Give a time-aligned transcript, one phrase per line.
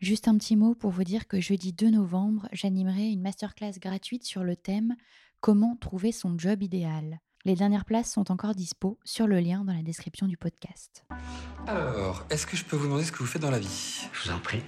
[0.00, 4.24] Juste un petit mot pour vous dire que jeudi 2 novembre, j'animerai une masterclass gratuite
[4.24, 4.94] sur le thème
[5.40, 7.20] Comment trouver son job idéal.
[7.44, 11.04] Les dernières places sont encore dispo sur le lien dans la description du podcast.
[11.66, 14.08] Alors, est-ce que je peux vous demander ce que vous faites dans la vie?
[14.12, 14.62] Je vous en prie.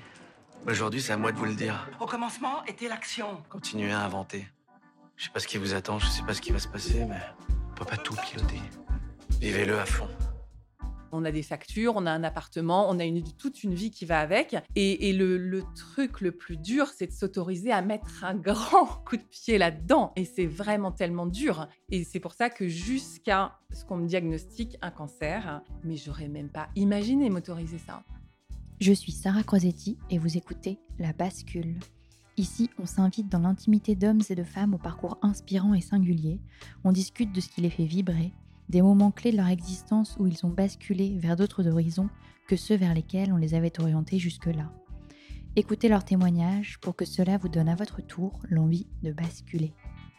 [0.66, 1.88] Aujourd'hui, c'est à moi de vous le dire.
[2.00, 3.42] Au commencement était l'action.
[3.48, 4.48] Continuez à inventer.
[5.16, 7.04] Je sais pas ce qui vous attend, je sais pas ce qui va se passer,
[7.04, 7.20] mais
[7.70, 8.60] on peut pas tout piloter.
[9.40, 10.08] Vivez-le à fond.
[11.12, 13.04] On a des factures, on a un appartement, on a
[13.38, 14.56] toute une vie qui va avec.
[14.76, 19.22] Et, le truc le plus dur, c'est de s'autoriser à mettre un grand coup de
[19.22, 20.12] pied là-dedans.
[20.16, 21.68] Et c'est vraiment tellement dur.
[21.90, 26.48] Et c'est pour ça que jusqu'à ce qu'on me diagnostique un cancer, mais j'aurais même
[26.48, 28.02] pas imaginé m'autoriser ça.
[28.80, 31.76] Je suis Sarah Crosetti et vous écoutez La Bascule.
[32.36, 36.40] Ici, on s'invite dans l'intimité d'hommes et de femmes au parcours inspirant et singulier.
[36.84, 38.32] On discute de ce qui les fait vibrer,
[38.70, 42.08] des moments clés de leur existence où ils ont basculé vers d'autres horizons
[42.46, 44.72] que ceux vers lesquels on les avait orientés jusque-là.
[45.56, 49.72] Écoutez leurs témoignages pour que cela vous donne à votre tour l'envie de basculer.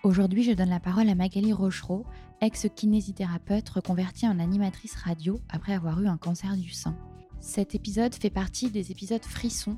[0.04, 2.06] Aujourd'hui, je donne la parole à Magali Rochereau,
[2.42, 6.98] ex-kinésithérapeute reconvertie en animatrice radio après avoir eu un cancer du sein.
[7.40, 9.78] Cet épisode fait partie des épisodes frissons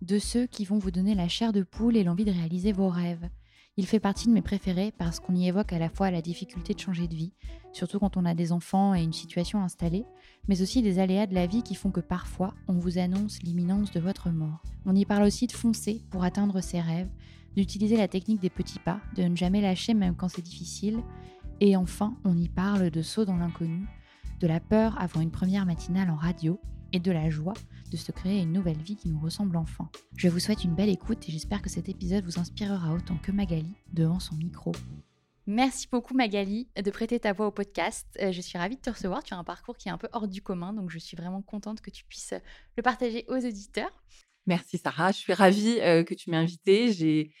[0.00, 2.88] de ceux qui vont vous donner la chair de poule et l'envie de réaliser vos
[2.88, 3.28] rêves.
[3.76, 6.72] Il fait partie de mes préférés parce qu'on y évoque à la fois la difficulté
[6.72, 7.32] de changer de vie,
[7.74, 10.04] surtout quand on a des enfants et une situation installée,
[10.48, 13.90] mais aussi des aléas de la vie qui font que parfois on vous annonce l'imminence
[13.90, 14.62] de votre mort.
[14.86, 17.10] On y parle aussi de foncer pour atteindre ses rêves,
[17.56, 21.00] d'utiliser la technique des petits pas, de ne jamais lâcher même quand c'est difficile,
[21.60, 23.86] et enfin on y parle de saut dans l'inconnu,
[24.40, 26.58] de la peur avant une première matinale en radio,
[26.94, 27.54] et de la joie
[27.90, 29.88] de se créer une nouvelle vie qui nous ressemble enfin.
[30.16, 33.32] Je vous souhaite une belle écoute et j'espère que cet épisode vous inspirera autant que
[33.32, 34.70] Magali devant son micro.
[35.46, 38.06] Merci beaucoup Magali de prêter ta voix au podcast.
[38.20, 39.22] Euh, Je suis ravie de te recevoir.
[39.22, 41.42] Tu as un parcours qui est un peu hors du commun, donc je suis vraiment
[41.42, 42.34] contente que tu puisses
[42.76, 43.90] le partager aux auditeurs.
[44.46, 46.92] Merci Sarah, je suis ravie euh, que tu m'aies invitée.
[46.92, 47.32] J'ai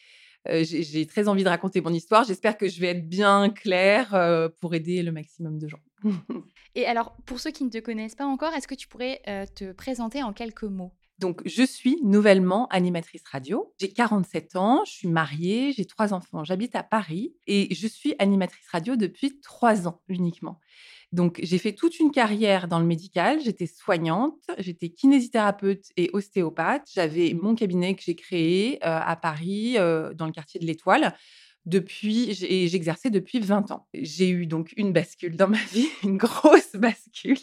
[0.48, 2.24] euh, très envie de raconter mon histoire.
[2.24, 5.80] J'espère que je vais être bien claire euh, pour aider le maximum de gens.
[6.74, 9.46] Et alors, pour ceux qui ne te connaissent pas encore, est-ce que tu pourrais euh,
[9.46, 10.92] te présenter en quelques mots?
[11.18, 13.72] Donc, je suis nouvellement animatrice radio.
[13.80, 16.42] J'ai 47 ans, je suis mariée, j'ai trois enfants.
[16.42, 20.58] J'habite à Paris et je suis animatrice radio depuis trois ans uniquement.
[21.12, 23.40] Donc, j'ai fait toute une carrière dans le médical.
[23.40, 26.90] J'étais soignante, j'étais kinésithérapeute et ostéopathe.
[26.92, 31.14] J'avais mon cabinet que j'ai créé euh, à Paris, euh, dans le quartier de l'Étoile.
[31.66, 33.86] Depuis, et j'exerçais depuis 20 ans.
[33.94, 37.38] J'ai eu donc une bascule dans ma vie, une grosse bascule.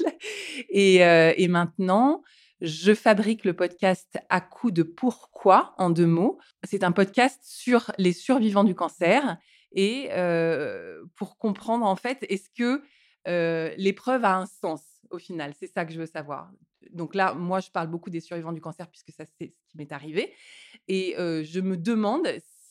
[0.69, 2.21] Et, euh, et maintenant,
[2.61, 6.39] je fabrique le podcast à coup de pourquoi en deux mots.
[6.63, 9.37] C'est un podcast sur les survivants du cancer
[9.71, 12.83] et euh, pour comprendre en fait, est-ce que
[13.27, 15.53] euh, l'épreuve a un sens au final?
[15.59, 16.51] C'est ça que je veux savoir.
[16.91, 19.77] Donc là, moi, je parle beaucoup des survivants du cancer puisque ça, c'est ce qui
[19.77, 20.33] m'est arrivé.
[20.87, 22.27] Et euh, je me demande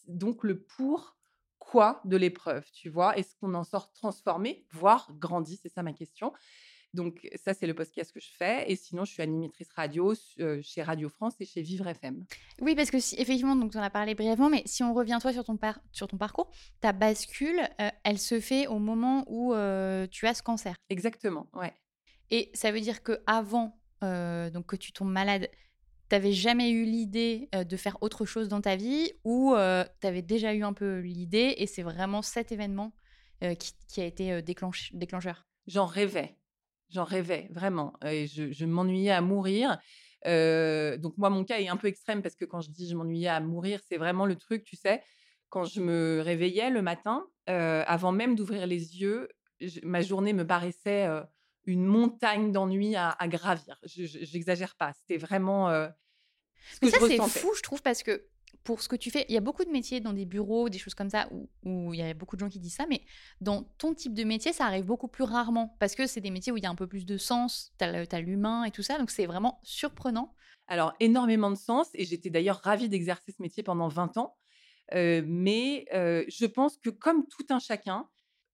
[0.06, 3.16] donc le pourquoi de l'épreuve, tu vois?
[3.16, 5.58] Est-ce qu'on en sort transformé, voire grandi?
[5.60, 6.32] C'est ça ma question.
[6.92, 8.70] Donc ça, c'est le podcast que je fais.
[8.70, 12.25] Et sinon, je suis animatrice radio euh, chez Radio France et chez Vivre FM.
[12.60, 15.19] Oui, parce que si, effectivement, donc on en a parlé brièvement, mais si on revient
[15.20, 16.50] toi sur ton, par- sur ton parcours,
[16.81, 20.75] ta bascule, euh, elle se fait au moment où euh, tu as ce cancer.
[20.88, 21.72] Exactement, ouais.
[22.31, 25.48] Et ça veut dire que avant donc que tu tombes malade,
[26.08, 30.54] t'avais jamais eu l'idée de faire autre chose dans ta vie ou euh, t'avais déjà
[30.54, 32.92] eu un peu l'idée et c'est vraiment cet événement
[33.44, 35.46] euh, qui, qui a été déclenche- déclencheur?
[35.66, 36.34] J'en rêvais.
[36.92, 37.92] J'en rêvais vraiment.
[38.04, 39.78] Et je, je m'ennuyais à mourir.
[40.26, 42.96] Euh, donc moi, mon cas est un peu extrême parce que quand je dis je
[42.96, 45.02] m'ennuyais à mourir, c'est vraiment le truc, tu sais,
[45.48, 49.28] quand je me réveillais le matin, euh, avant même d'ouvrir les yeux,
[49.60, 51.22] je- ma journée me paraissait euh,
[51.64, 53.78] une montagne d'ennui à, à gravir.
[53.84, 54.92] Je J'exagère pas.
[54.92, 55.69] C'était vraiment
[56.72, 58.26] ce que Mais ça, c'est fou, je trouve, parce que
[58.64, 60.78] pour ce que tu fais, il y a beaucoup de métiers dans des bureaux, des
[60.78, 61.28] choses comme ça,
[61.64, 63.02] où, il y a beaucoup de gens qui disent ça, mais
[63.40, 66.52] dans ton type de métier, ça arrive beaucoup plus rarement, parce que c'est des métiers
[66.52, 68.98] où il y a un peu plus de sens, tu as l'humain et tout ça,
[68.98, 70.34] donc c'est vraiment surprenant.
[70.70, 71.88] Alors, énormément de sens.
[71.94, 74.36] Et j'étais d'ailleurs ravie d'exercer ce métier pendant 20 ans.
[74.94, 78.08] Euh, mais euh, je pense que comme tout un chacun,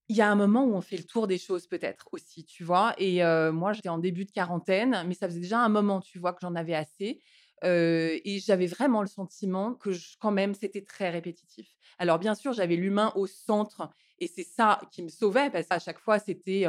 [0.09, 2.65] il y a un moment où on fait le tour des choses peut-être aussi, tu
[2.65, 2.95] vois.
[2.97, 6.19] Et euh, moi, j'étais en début de quarantaine, mais ça faisait déjà un moment, tu
[6.19, 7.21] vois, que j'en avais assez.
[7.63, 11.69] Et j'avais vraiment le sentiment que quand même, c'était très répétitif.
[11.99, 13.89] Alors, bien sûr, j'avais l'humain au centre
[14.19, 16.67] et c'est ça qui me sauvait parce qu'à chaque fois, c'était...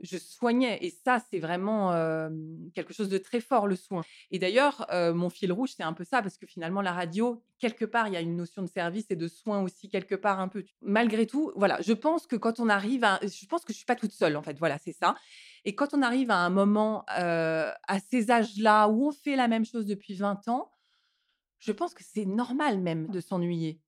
[0.00, 0.78] je soignais.
[0.82, 1.90] Et ça, c'est vraiment
[2.74, 4.02] quelque chose de très fort, le soin.
[4.30, 7.86] Et d'ailleurs, mon fil rouge, c'est un peu ça, parce que finalement, la radio, quelque
[7.86, 10.48] part, il y a une notion de service et de soin aussi, quelque part, un
[10.48, 10.64] peu.
[10.82, 13.18] Malgré tout, voilà, je pense que quand on arrive à...
[13.22, 15.16] Je pense que je suis pas toute seule, en fait, voilà, c'est ça.
[15.66, 19.48] Et quand on arrive à un moment, euh, à ces âges-là, où on fait la
[19.48, 20.70] même chose depuis 20 ans,
[21.58, 23.80] je pense que c'est normal même de s'ennuyer.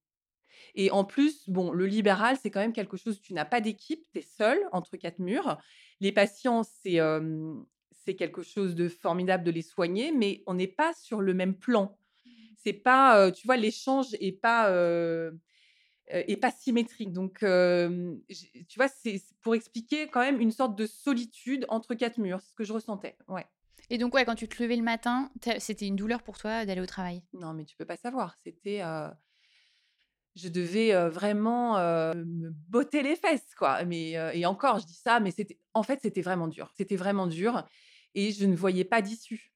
[0.74, 4.04] Et en plus, bon, le libéral, c'est quand même quelque chose, tu n'as pas d'équipe,
[4.12, 5.56] tu es seul entre quatre murs.
[6.00, 7.54] Les patients, c'est euh,
[8.14, 11.96] quelque chose de formidable de les soigner, mais on n'est pas sur le même plan.
[12.56, 15.30] C'est pas, euh, tu vois, l'échange est pas euh,
[16.12, 17.12] euh, est pas symétrique.
[17.12, 18.14] Donc, euh,
[18.68, 22.50] tu vois, c'est pour expliquer quand même une sorte de solitude entre quatre murs, c'est
[22.50, 23.16] ce que je ressentais.
[23.28, 23.46] Ouais.
[23.90, 26.80] Et donc, ouais, quand tu te levais le matin, c'était une douleur pour toi d'aller
[26.80, 27.22] au travail?
[27.32, 28.36] Non, mais tu peux pas savoir.
[28.44, 29.08] C'était, euh,
[30.36, 33.84] je devais euh, vraiment euh, me botter les fesses, quoi.
[33.84, 35.32] Mais euh, et encore, je dis ça, mais
[35.72, 36.70] en fait, c'était vraiment dur.
[36.76, 37.66] C'était vraiment dur,
[38.14, 39.54] et je ne voyais pas d'issue.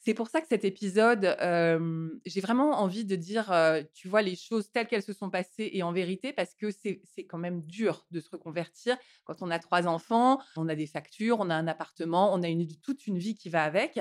[0.00, 1.36] C'est pour ça que cet épisode,
[2.24, 3.52] j'ai vraiment envie de dire,
[3.94, 7.02] tu vois, les choses telles qu'elles se sont passées et en vérité, parce que c'est
[7.28, 11.40] quand même dur de se reconvertir quand on a trois enfants, on a des factures,
[11.40, 13.98] on a un appartement, on a une, toute une vie qui va avec.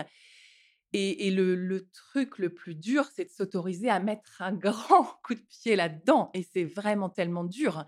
[0.94, 5.34] Et, le, le truc le plus dur, c'est de s'autoriser à mettre un grand coup
[5.34, 6.30] de pied là-dedans.
[6.34, 7.86] Et c'est vraiment tellement dur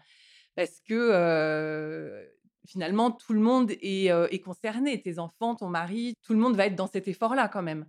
[0.55, 2.27] parce que
[2.67, 5.01] finalement, tout le monde est, est concerné.
[5.01, 7.85] Tes enfants, ton mari, tout le monde va être dans cet effort-là quand même.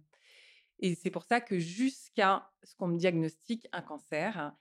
[0.81, 4.53] Et c'est pour ça que jusqu'à ce qu'on me diagnostique un cancer,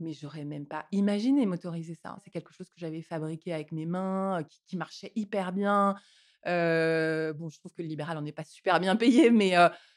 [0.00, 2.16] mais j'aurais même pas imaginé m'autoriser ça.
[2.24, 5.94] C'est quelque chose que j'avais fabriqué avec mes mains, qui, marchait hyper bien.
[6.44, 9.54] Bon, je trouve que le libéral, on n'est pas super bien payé, mais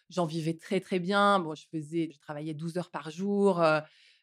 [0.10, 1.40] j'en vivais très très bien.
[1.40, 3.64] Bon, je faisais, je travaillais 12 heures par jour.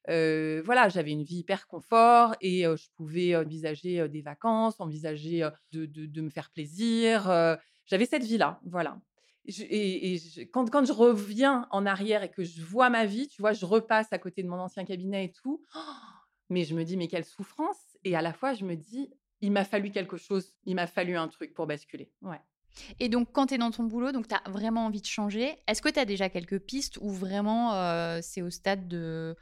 [0.07, 6.31] voilà, j'avais une vie hyper confort et je pouvais envisager des vacances, envisager de, me
[6.31, 7.23] faire plaisir.
[7.87, 8.99] j'avais cette vie-là, voilà.
[9.49, 13.07] Je- et et je- quand, quand je reviens en arrière et que je vois ma
[13.07, 15.63] vie, tu vois, je repasse à côté de mon ancien cabinet et tout,
[16.51, 17.77] mais je me dis, mais quelle souffrance.
[18.05, 19.11] Et à la fois, je me dis,
[19.41, 22.13] il m'a fallu quelque chose, il m'a fallu un truc pour basculer.
[22.23, 22.41] Ouais.
[23.01, 25.57] Et donc, quand tu es dans ton boulot, donc tu as vraiment envie de changer,
[25.67, 29.35] est-ce que tu as déjà quelques pistes ou vraiment euh, c'est au stade de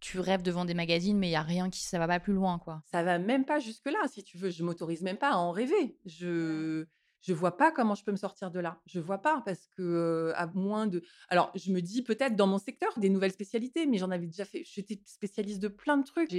[0.00, 2.32] tu rêves devant des magazines, mais il y a rien qui ça va pas plus
[2.32, 2.82] loin, quoi?
[2.90, 4.50] Ça va même pas jusque-là, si tu veux.
[4.50, 5.96] Je m'autorise même pas à en rêver.
[6.06, 6.86] Je
[7.22, 8.80] je vois pas comment je peux me sortir de là.
[8.86, 11.02] Je vois pas parce que à moins de.
[11.28, 14.44] Alors, je me dis peut-être dans mon secteur des nouvelles spécialités, mais j'en avais déjà
[14.44, 14.64] fait.
[14.64, 16.30] J'étais spécialiste de plein de trucs.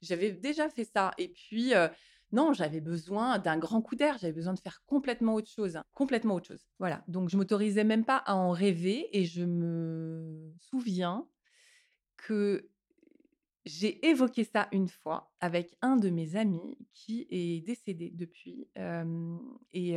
[0.00, 1.12] J'avais déjà fait ça.
[1.18, 1.72] Et puis.
[2.32, 5.84] non, j'avais besoin d'un grand coup d'air, j'avais besoin de faire complètement autre chose, hein,
[5.94, 6.64] complètement autre chose.
[6.78, 11.26] Voilà, donc je m'autorisais même pas à en rêver et je me souviens
[12.16, 12.70] que
[13.66, 18.68] j'ai évoqué ça une fois avec un de mes amis qui est décédé depuis
[19.72, 19.96] et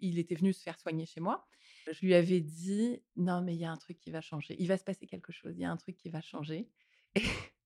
[0.00, 1.46] il était venu se faire soigner chez moi.
[1.90, 4.68] Je lui avais dit non mais il y a un truc qui va changer, il
[4.68, 6.68] va se passer quelque chose, il y a un truc qui va changer.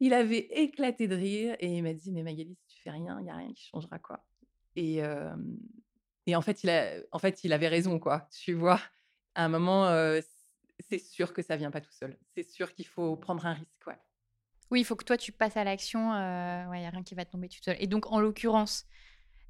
[0.00, 3.18] Il avait éclaté de rire et il m'a dit mais Magali si tu fais rien,
[3.20, 4.24] il y a rien qui changera quoi.
[4.76, 8.28] Et, en fait il avait raison quoi.
[8.30, 8.80] Tu vois,
[9.34, 9.90] à un moment
[10.78, 12.16] c'est sûr que ça vient pas tout seul.
[12.34, 13.86] C'est sûr qu'il faut prendre un risque.
[13.88, 13.98] Ouais.
[14.70, 17.02] Oui, il faut que toi tu passes à l'action, euh, ouais, il y a rien
[17.02, 17.76] qui va tomber tout seul.
[17.80, 18.84] Et donc, en l'occurrence,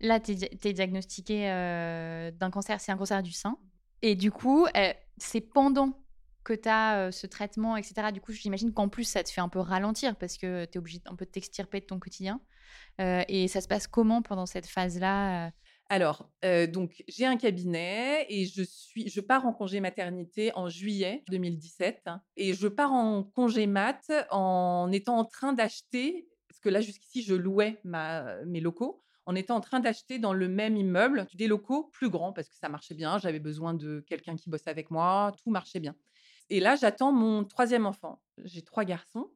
[0.00, 3.58] là, tu es, diagnostiqué euh, d'un cancer, c'est un cancer du sein.
[4.02, 6.00] Et du coup, euh, c'est pendant
[6.44, 8.12] que tu as ce traitement, etc.
[8.12, 10.78] Du coup, j'imagine qu'en plus, ça te fait un peu ralentir parce que tu es
[10.78, 12.40] obligé un peu de t'extirper de ton quotidien.
[13.00, 15.52] Et ça se passe comment pendant cette phase-là
[15.90, 20.68] Alors, euh, donc, j'ai un cabinet et je, suis, je pars en congé maternité en
[20.68, 22.02] juillet 2017.
[22.06, 26.82] hein, et je pars en congé mat en étant en train d'acheter, parce que là,
[26.82, 31.26] jusqu'ici, je louais ma, mes locaux, on était en train d'acheter dans le même immeuble
[31.34, 33.18] des locaux plus grands parce que ça marchait bien.
[33.18, 35.34] J'avais besoin de quelqu'un qui bosse avec moi.
[35.42, 35.94] Tout marchait bien.
[36.48, 38.22] Et là, j'attends mon troisième enfant.
[38.44, 39.30] J'ai trois garçons.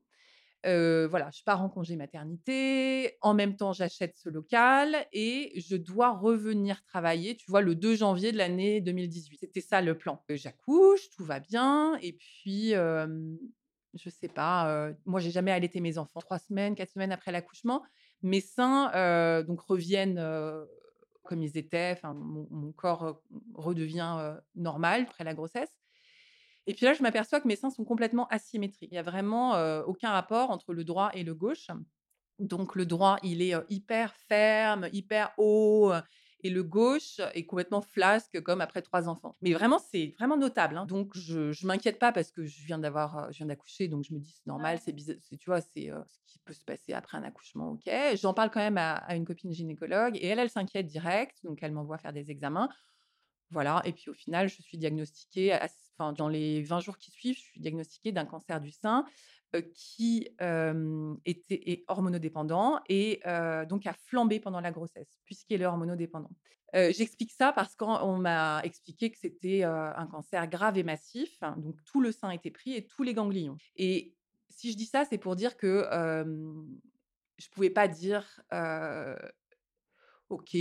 [0.64, 3.16] Euh, voilà, je pars en congé maternité.
[3.20, 7.96] En même temps, j'achète ce local et je dois revenir travailler, tu vois, le 2
[7.96, 9.38] janvier de l'année 2018.
[9.40, 10.22] C'était ça le plan.
[10.30, 11.96] Euh, j'accouche, tout va bien.
[12.00, 16.20] Et puis, je sais pas, moi, j'ai jamais allaité mes enfants.
[16.20, 17.82] Trois semaines, quatre semaines après l'accouchement,
[18.22, 20.22] mes seins donc reviennent
[21.24, 21.92] comme ils étaient.
[21.92, 23.20] Enfin, mon, corps
[23.54, 25.81] redevient normal après la grossesse.
[26.66, 28.90] Et puis là, je m'aperçois que mes seins sont complètement asymétriques.
[28.92, 29.52] Il n'y a vraiment
[29.82, 31.68] aucun rapport entre le droit et le gauche.
[32.38, 35.92] Donc le droit, il est hyper ferme, hyper haut,
[36.44, 39.36] et le gauche est complètement flasque comme après trois enfants.
[39.42, 40.76] Mais vraiment, c'est vraiment notable.
[40.76, 40.86] Hein.
[40.86, 44.14] Donc je, ne m'inquiète pas parce que je viens d'avoir, je viens d'accoucher, donc je
[44.14, 47.16] me dis c'est normal, c'est bizarre, tu vois, c'est ce qui peut se passer après
[47.16, 47.90] un accouchement, ok.
[48.20, 51.58] J'en parle quand même à, à, une copine gynécologue et elle, elle s'inquiète direct, donc
[51.62, 52.68] elle m'envoie faire des examens.
[53.50, 55.52] Voilà, et puis au final, je suis diagnostiquée,
[56.10, 59.06] dans les 20 jours qui suivent, je suis diagnostiquée d'un cancer du sein
[59.74, 60.28] qui
[61.24, 63.20] était est hormonodépendant et
[63.68, 66.30] donc a flambé pendant la grossesse, puisqu'il est hormonodépendant.
[66.74, 71.76] J'explique ça parce qu'on m'a expliqué que c'était un cancer grave et massif, hein, donc
[71.84, 73.58] tout le sein était pris et tous les ganglions.
[73.76, 74.14] Et
[74.48, 78.40] si je dis ça, c'est pour dire que je ne pouvais pas dire
[80.32, 80.56] OK,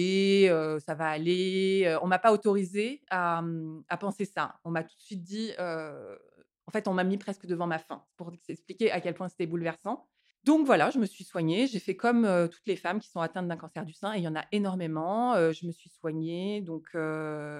[0.85, 1.97] ça va aller.
[2.01, 4.59] On m'a pas autorisé mmh, à, penser ça.
[4.65, 8.03] On m'a tout de suite dit, en fait, on m'a mis presque devant ma faim
[8.17, 10.07] pour expliquer à quel point c'était bouleversant.
[10.43, 11.67] Donc voilà, je me suis soignée.
[11.67, 14.23] J'ai fait comme toutes les femmes qui sont atteintes d'un cancer du sein, et il
[14.23, 15.35] y en a énormément.
[15.51, 16.89] je me suis soignée, donc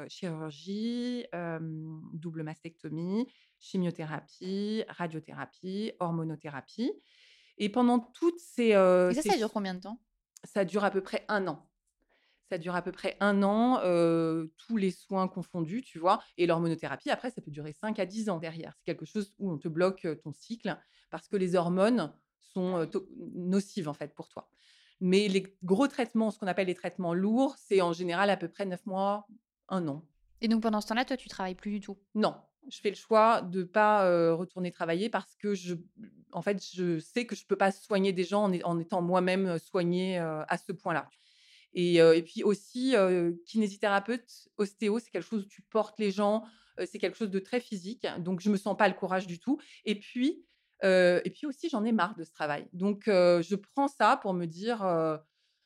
[0.10, 1.26] chirurgie,
[2.14, 3.28] double mastectomie,
[3.60, 6.92] chimiothérapie, radiothérapie, hormonothérapie.
[7.58, 8.70] Et pendant toutes ces...
[8.70, 10.02] et ça, ça dure combien de temps?
[10.44, 11.71] Ça dure à peu près un an.
[12.52, 13.78] Ça dure à peu près un an,
[14.58, 16.22] tous les soins confondus, tu vois.
[16.38, 18.74] Et l'hormonothérapie, après, ça peut durer 5 à 10 ans derrière.
[18.76, 20.78] C'est quelque chose où on te bloque ton cycle
[21.12, 22.86] parce que les hormones sont
[23.36, 24.50] nocives, en fait, pour toi.
[25.00, 28.50] Mais les gros traitements, ce qu'on appelle les traitements lourds, c'est en général à peu
[28.50, 29.26] près 9 mois,
[29.70, 30.06] un an.
[30.42, 31.98] Et donc pendant ce temps-là, toi, tu travailles plus du tout?
[32.16, 32.36] Non,
[32.70, 35.76] je fais le choix de ne pas retourner travailler parce que je,
[36.34, 39.02] en fait, je sais que je ne peux pas soigner des gens en, en étant
[39.02, 41.10] moi-même soignée à ce point-là.
[41.74, 42.96] Et, puis aussi,
[43.46, 46.44] kinésithérapeute, ostéo, c'est quelque chose où tu portes les gens,
[46.86, 48.06] c'est quelque chose de très physique.
[48.20, 49.60] Donc, je me sens pas le courage du tout.
[49.86, 50.46] Et puis,
[50.84, 52.68] et puis aussi, j'en ai marre de ce travail.
[52.74, 54.84] Donc, je prends ça pour me dire,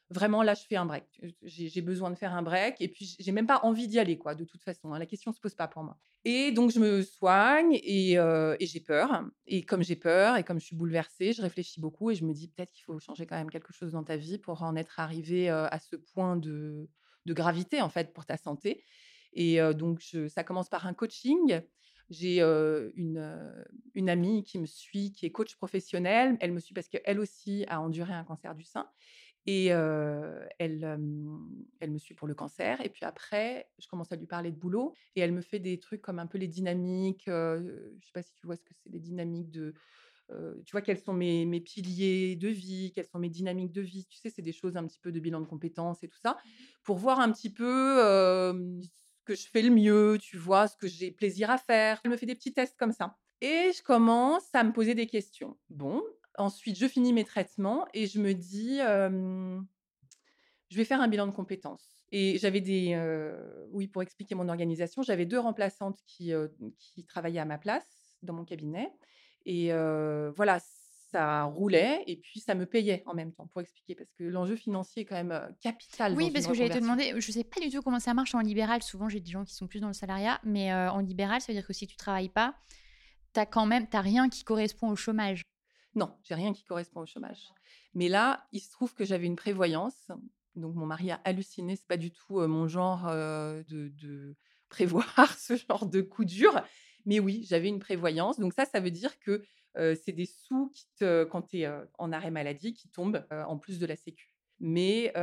[0.09, 1.05] vraiment là, je fais un break.
[1.41, 4.35] J'ai besoin de faire un break et puis j'ai même pas envie d'y aller, quoi,
[4.35, 4.93] de toute façon.
[4.93, 5.00] Hein.
[5.00, 5.97] La question se pose pas pour moi.
[6.25, 8.17] Et donc, je me soigne et,
[8.62, 9.24] j'ai peur.
[9.47, 12.33] Et comme j'ai peur et comme je suis bouleversée, je réfléchis beaucoup et je me
[12.33, 15.00] dis peut-être qu'il faut changer quand même quelque chose dans ta vie pour en être
[15.00, 16.88] arrivé à ce point de,
[17.27, 18.83] gravité, en fait, pour ta santé.
[19.33, 21.62] Et donc, ça commence par un coaching.
[22.09, 26.38] J'ai une, une amie qui me suit, qui est coach professionnelle.
[26.39, 28.88] Elle me suit parce qu'elle aussi a enduré un cancer du sein.
[29.47, 30.99] Et elle,
[31.79, 32.81] elle me suit pour le cancer.
[32.81, 34.93] Et puis après, je commence à lui parler de boulot.
[35.15, 37.25] Et elle me fait des trucs comme un peu les dynamiques.
[37.27, 39.73] je ne sais pas si tu vois ce que c'est, les dynamiques de.
[40.29, 44.05] tu vois, quels sont mes, mes, piliers de vie, quelles sont mes dynamiques de vie.
[44.05, 46.37] Tu sais, c'est des choses un petit peu de bilan de compétences et tout ça.
[46.83, 47.99] Pour voir un petit peu
[48.81, 51.99] ce que je fais le mieux, tu vois, ce que j'ai plaisir à faire.
[52.03, 53.17] Elle me fait des petits tests comme ça.
[53.41, 55.57] Et je commence à me poser des questions.
[55.69, 56.01] Bon,
[56.38, 58.80] Ensuite, je finis mes traitements et je me dis,
[60.70, 62.04] je vais faire un bilan de compétences.
[62.12, 63.00] Et j'avais des,
[63.72, 66.32] oui, pour expliquer mon organisation, j'avais deux remplaçantes qui,
[66.77, 68.92] qui travaillaient à ma place dans mon cabinet.
[69.46, 69.72] Et
[70.36, 70.60] voilà,
[71.12, 74.56] ça roulait et puis ça me payait en même temps, pour expliquer, parce que l'enjeu
[74.56, 76.13] financier est quand même capital.
[76.15, 78.36] Oui, parce que j'allais te demander, je ne sais pas du tout comment ça marche
[78.36, 78.84] en libéral.
[78.84, 81.58] Souvent, j'ai des gens qui sont plus dans le salariat, mais en libéral, ça veut
[81.58, 82.56] dire que si tu travailles pas,
[83.34, 85.42] tu n'as quand même, rien qui correspond au chômage.
[85.95, 87.49] Non, j'ai rien qui correspond au chômage.
[87.93, 90.11] Mais là, il se trouve que j'avais une prévoyance.
[90.55, 91.75] Donc mon mari a halluciné.
[91.77, 94.35] C'est pas du tout mon genre de,
[94.69, 96.61] prévoir ce genre de coup dur.
[97.05, 98.39] Mais oui, j'avais une prévoyance.
[98.39, 99.43] Donc ça, ça veut dire que
[99.75, 103.85] c'est des sous qui quand tu es en arrêt maladie qui tombent en plus de
[103.85, 104.31] la sécu.
[104.59, 105.13] Mais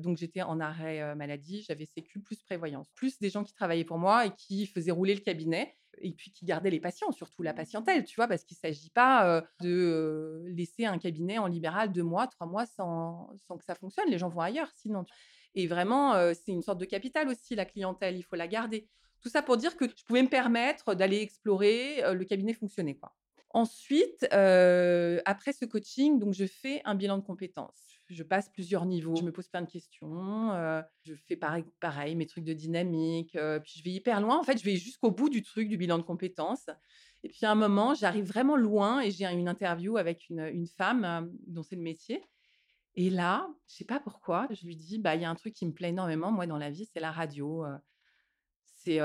[0.00, 3.98] donc j'étais en arrêt maladie, j'avais sécu plus prévoyance, plus des gens qui travaillaient pour
[3.98, 7.54] moi et qui faisaient rouler le cabinet et puis qui gardaient les patients, surtout la
[7.54, 12.02] patientèle, tu vois, parce qu'il ne s'agit pas de laisser un cabinet en libéral deux
[12.02, 14.08] mois, trois mois sans, sans que ça fonctionne.
[14.08, 15.04] Les gens vont ailleurs sinon.
[15.54, 18.88] Et vraiment, c'est une sorte de capital aussi, la clientèle, il faut la garder.
[19.20, 22.94] Tout ça pour dire que je pouvais me permettre d'aller explorer, le cabinet fonctionnait.
[22.94, 23.12] Quoi.
[23.50, 27.89] Ensuite, après ce coaching, donc je fais un bilan de compétences.
[28.14, 29.16] Je passe plusieurs niveaux.
[29.16, 30.50] Je me pose plein de questions.
[31.04, 33.36] je fais pareil, mes trucs de dynamique.
[33.62, 34.38] puis je vais hyper loin.
[34.38, 36.68] En fait, je vais jusqu'au bout du truc, du bilan de compétences.
[37.22, 41.30] Et puis à un moment, j'arrive vraiment loin et j'ai une interview avec une, femme
[41.46, 42.22] dont c'est le métier.
[42.94, 45.54] Et là, je sais pas pourquoi, je lui dis, bah il y a un truc
[45.54, 47.64] qui me plaît énormément, moi, dans la vie, c'est la radio.
[48.64, 49.00] C'est,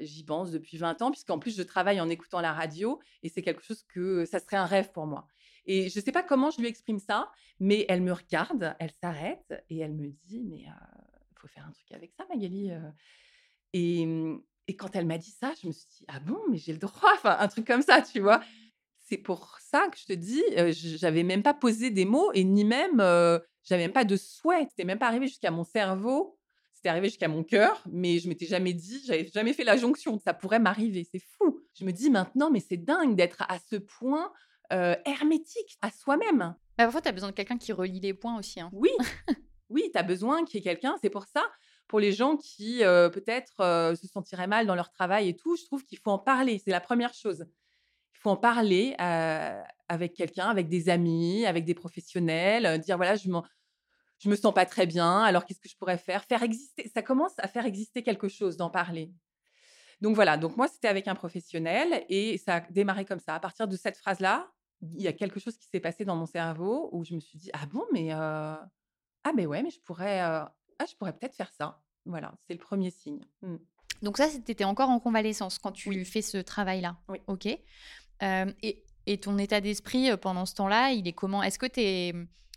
[0.00, 3.42] j'y pense depuis 20 ans, puisqu'en plus, je travaille en écoutant la radio et c'est
[3.42, 5.26] quelque chose que ça serait un rêve pour moi.
[5.66, 8.92] Et je ne sais pas comment je lui exprime ça, mais elle me regarde, elle
[9.00, 12.70] s'arrête et elle me dit, mais il faut faire un truc avec ça, Magali.
[13.72, 16.56] Et, mmh, et quand elle m'a dit ça, je me suis dit, ah bon, mais
[16.56, 18.40] j'ai le droit, enfin, un truc comme ça, tu vois?
[18.98, 20.42] C'est pour ça que je te dis,
[20.98, 22.98] j'avais même pas posé des mots et ni même,
[23.64, 24.66] j'avais même pas de souhait.
[24.70, 26.38] C'était même pas arrivé jusqu'à mon cerveau.
[26.74, 30.18] C'était arrivé jusqu'à mon cœur, mais je m'étais jamais dit, j'avais jamais fait la jonction.
[30.18, 31.60] Ça pourrait m'arriver, c'est fou.
[31.74, 34.32] Je me dis maintenant, mais c'est dingue d'être à ce point
[34.70, 36.54] hermétique à soi-même.
[36.78, 38.60] Bah, parfois, tu as besoin de quelqu'un qui relie les points aussi.
[38.60, 38.70] Hein.
[38.72, 38.90] Oui,
[39.68, 40.96] oui, tu as besoin qu'il y ait quelqu'un.
[41.02, 41.44] C'est pour ça,
[41.88, 45.84] pour les gens qui peut-être se sentiraient mal dans leur travail et tout, je trouve
[45.84, 46.60] qu'il faut en parler.
[46.64, 47.46] C'est la première chose
[48.20, 48.94] il faut en parler
[49.88, 53.38] avec quelqu'un, avec des amis, avec des professionnels, dire voilà, je ne
[54.18, 56.22] je me sens pas très bien, alors qu'est-ce que je pourrais faire?
[56.24, 59.10] Faire exister, ça commence à faire exister quelque chose d'en parler.
[60.02, 63.34] Donc voilà, donc moi c'était avec un professionnel et ça a démarré comme ça.
[63.34, 64.50] À partir de cette phrase-là,
[64.82, 67.38] il y a quelque chose qui s'est passé dans mon cerveau où je me suis
[67.38, 68.70] dit ah bon mais ah
[69.34, 71.82] mais ouais mais je pourrais ah je pourrais peut-être faire ça.
[72.06, 73.20] Voilà, c'est le premier signe.
[73.42, 73.56] Mmh.
[74.02, 76.96] Donc ça, c'était encore en convalescence quand tu fais ce travail-là?
[77.08, 77.18] Oui.
[77.26, 77.46] Ok
[78.22, 81.42] et, ton état d'esprit pendant ce temps-là, il est comment?
[81.42, 82.14] Est-ce que tu es.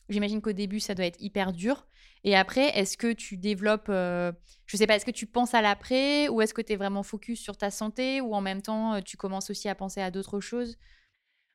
[0.10, 1.88] J'imagine qu'au début, ça doit être hyper dur.
[2.24, 3.88] Et après, est-ce que tu développes.
[3.88, 7.02] je sais pas, est-ce que tu penses à l'après Ou est-ce que tu es vraiment
[7.02, 10.40] focus sur ta santé Ou en même temps, tu commences aussi à penser à d'autres
[10.42, 10.78] choses?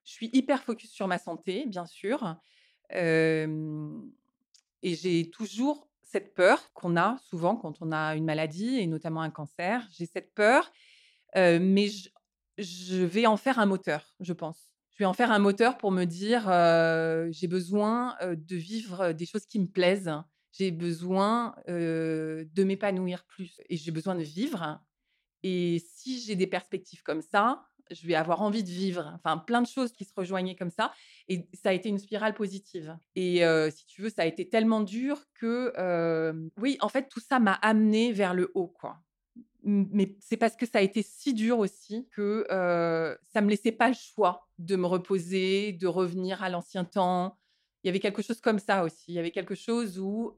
[0.09, 2.35] Je suis hyper focus sur ma santé, bien sûr.
[2.91, 3.47] et
[4.83, 9.29] j'ai toujours cette peur qu'on a souvent quand on a une maladie, et notamment un
[9.29, 9.87] cancer.
[9.93, 10.73] J'ai cette peur.
[11.37, 11.89] mais
[12.57, 14.71] je, vais en faire un moteur, je pense.
[14.95, 16.45] Je vais en faire un moteur pour me dire,
[17.31, 20.11] j'ai besoin de vivre des choses qui me plaisent.
[20.53, 24.81] J'ai besoin de m'épanouir plus et j'ai besoin de vivre.
[25.43, 29.13] Et si j'ai des perspectives comme ça, je vais avoir envie de vivre.
[29.15, 30.93] Enfin, plein de choses qui se rejoignaient comme ça.
[31.29, 32.97] Et ça a été une spirale positive.
[33.17, 37.39] Et si tu veux, ça a été tellement dur que, oui, en fait, tout ça
[37.39, 39.01] m'a amené vers le haut, quoi
[39.65, 43.89] mais c'est parce que ça a été si dur aussi que ça me laissait pas
[43.89, 47.37] le choix de me reposer, de revenir à l'ancien temps.
[47.83, 49.05] Il y avait quelque chose comme ça aussi.
[49.09, 50.35] Il y avait quelque chose où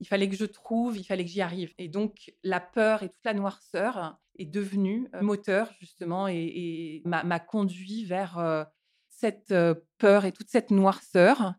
[0.00, 1.72] il fallait que je trouve, il fallait que j'y arrive.
[1.78, 8.04] Et donc la peur et toute la noirceur est devenue moteur justement et, m'a conduit
[8.04, 8.66] vers
[9.08, 9.54] cette
[9.98, 11.54] peur et toute cette noirceur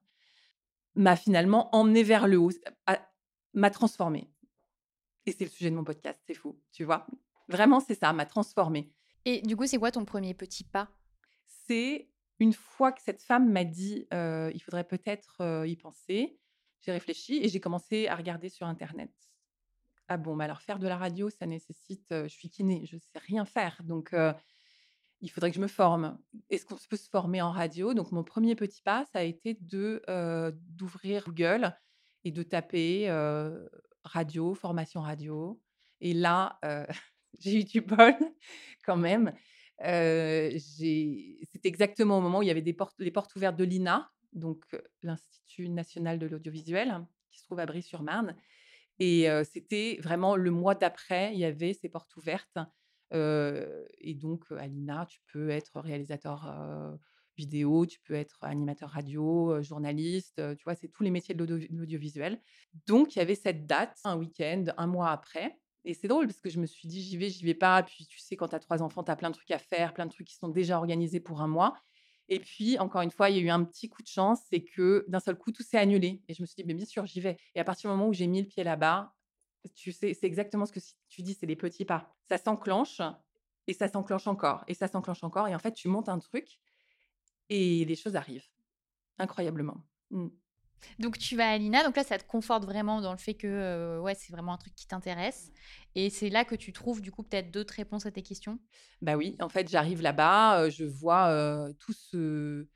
[0.95, 2.51] m'a finalement emmené vers le haut,
[3.53, 4.31] m'a transformée.
[5.25, 7.05] Et c'est le sujet de mon podcast, c'est fou, tu vois?
[7.49, 8.91] Vraiment, c'est ça, m'a transformée.
[9.25, 10.89] Et du coup, c'est quoi ton premier petit pas?
[11.67, 16.39] C'est une fois que cette femme m'a dit il faudrait peut-être y penser,
[16.81, 19.11] j'ai réfléchi et j'ai commencé à regarder sur Internet.
[20.07, 22.07] Ah bon, mais alors faire de la radio, ça nécessite.
[22.09, 23.81] je suis kiné, je ne sais rien faire.
[23.83, 24.15] Donc,
[25.21, 26.17] il faudrait que je me forme.
[26.49, 27.93] Est-ce qu'on peut se former en radio?
[27.93, 30.01] Donc, mon premier petit pas, ça a été de
[30.69, 31.77] d'ouvrir Google
[32.23, 33.07] et de taper
[34.03, 35.61] radio, formation radio.
[36.01, 36.59] Et là,
[37.39, 38.15] j'ai eu du bol
[38.85, 39.31] quand même.
[39.79, 44.63] c'est exactement au moment où il y avait des les portes ouvertes de l'INA, donc
[45.01, 48.35] l'Institut national de l'audiovisuel, qui se trouve à Brie-sur-Marne.
[48.99, 52.57] Et c'était vraiment le mois d'après, il y avait ces portes ouvertes.
[53.13, 56.99] et donc, à l'INA, tu peux être réalisateur
[57.37, 62.41] vidéo, tu peux être animateur radio, journaliste, tu vois, c'est tous les métiers de l'audiovisuel.
[62.85, 65.57] Donc, il y avait cette date, un week-end, un mois après.
[65.85, 67.81] Et c'est drôle parce que je me suis dit, j'y vais, j'y vais pas.
[67.83, 69.93] Puis, tu sais, quand tu as trois enfants, tu as plein de trucs à faire,
[69.93, 71.77] plein de trucs qui sont déjà organisés pour un mois.
[72.29, 74.61] Et puis, encore une fois, il y a eu un petit coup de chance, c'est
[74.61, 76.21] que d'un seul coup, tout s'est annulé.
[76.27, 77.37] Et je me suis dit, mais bien sûr, j'y vais.
[77.55, 79.13] Et à partir du moment où j'ai mis le pied là-bas,
[79.75, 82.15] tu sais, c'est exactement ce que tu dis, c'est les petits pas.
[82.29, 83.01] Ça s'enclenche
[83.67, 85.47] et ça s'enclenche encore et ça s'enclenche encore.
[85.47, 86.59] Et en fait, tu montes un truc
[87.49, 88.47] et les choses arrivent,
[89.17, 89.77] incroyablement.
[90.11, 90.27] Mmh.
[90.99, 93.99] Donc tu vas à Lina, donc là ça te conforte vraiment dans le fait que
[94.01, 95.51] ouais c'est vraiment un truc qui t'intéresse
[95.95, 98.59] et c'est là que tu trouves du coup peut-être d'autres réponses à tes questions?
[99.01, 102.67] Bah oui, en fait j'arrive là-bas, je vois tout ce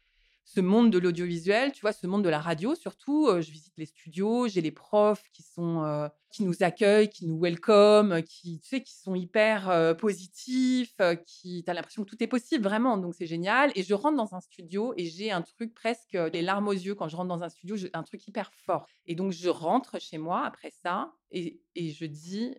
[0.45, 3.29] ce monde de l'audiovisuel, tu vois, ce monde de la radio surtout.
[3.41, 8.23] je visite les studios, j'ai les profs qui sont qui nous accueillent, qui nous welcome,
[8.23, 12.97] qui tu sais qui sont hyper positifs, qui as l'impression que tout est possible vraiment.
[12.97, 13.71] Donc c'est génial.
[13.75, 16.95] Et je rentre dans un studio et j'ai un truc presque les larmes aux yeux
[16.95, 18.88] quand je rentre dans un studio, j'ai un truc hyper fort.
[19.06, 22.56] Et donc je rentre chez moi après ça et, et je dis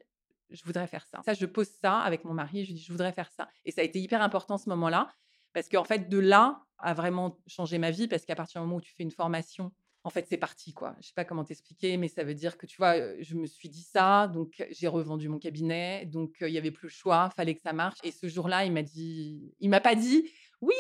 [0.51, 1.20] je voudrais faire ça.
[1.25, 3.49] Ça, je pose ça avec mon mari je dis je voudrais faire ça.
[3.64, 5.09] Et ça a été hyper important ce moment-là
[5.55, 8.77] parce qu'en fait, de là a vraiment changé ma vie parce qu'à partir du moment
[8.77, 9.73] où tu fais une formation,
[10.07, 10.95] en fait, c'est parti, quoi.
[11.01, 13.71] Je sais pas comment t'expliquer, mais ça veut dire que, tu vois, je me suis
[13.71, 17.55] dit ça, donc j'ai revendu mon cabinet, donc il y avait plus le choix, fallait
[17.55, 17.99] que ça marche.
[18.05, 20.75] Et ce jour-là, il m'a dit, il m'a pas dit oui,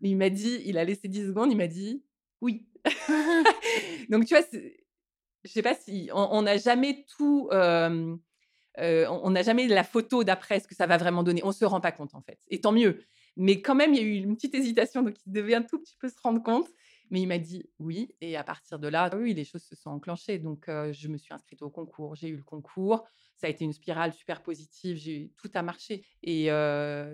[0.00, 2.02] mais il m'a dit, il a laissé 10 secondes, il m'a dit
[2.40, 2.66] oui.
[4.08, 7.48] donc, tu vois, je sais pas si on n'a jamais tout.
[7.52, 11.40] on n'a jamais la photo d'après ce que ça va vraiment donner.
[11.44, 12.40] On se rend pas compte en fait.
[12.48, 13.04] Et tant mieux.
[13.36, 15.78] Mais quand même, il y a eu une petite hésitation, donc il devait un tout
[15.78, 16.68] petit peu se rendre compte.
[17.10, 18.14] Mais il m'a dit oui.
[18.20, 20.38] Et à partir de là, oui, les choses se sont enclenchées.
[20.38, 22.14] Donc, je me suis inscrite au concours.
[22.14, 23.04] J'ai eu le concours.
[23.34, 24.96] Ça a été une spirale super positive.
[24.96, 26.04] J'ai tout a marché.
[26.22, 26.50] Et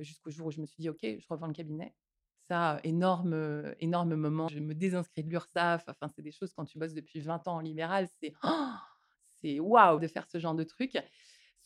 [0.03, 1.95] jusqu'au jour où je me suis dit, OK, je revends le cabinet.
[2.47, 4.49] Ça, énorme, énorme moment.
[4.49, 5.85] Je me désinscris de l'URSSAF.
[5.89, 8.75] Enfin, c'est des choses quand tu bosses depuis 20 ans en libéral, c'est oh,
[9.41, 10.97] c'est waouh de faire ce genre de truc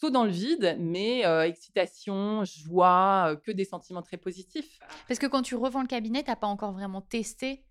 [0.00, 4.80] saut dans le vide, mais excitation, joie, que des sentiments très positifs.
[5.06, 7.64] Parce que quand tu revends le cabinet, tu n'as pas encore vraiment testé.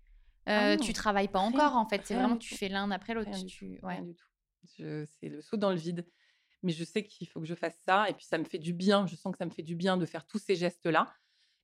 [0.48, 2.02] Euh, tu travailles pas encore, en fait.
[2.04, 3.30] C'est vraiment, tu fais l'un après l'autre.
[3.46, 3.46] Tu...
[3.46, 3.80] Du
[4.14, 4.26] tout.
[4.64, 6.06] C'est le saut dans le vide.
[6.62, 8.08] Mais je sais qu'il faut que je fasse ça.
[8.08, 9.06] Et puis, ça me fait du bien.
[9.06, 11.12] Je sens que ça me fait du bien de faire tous ces gestes-là.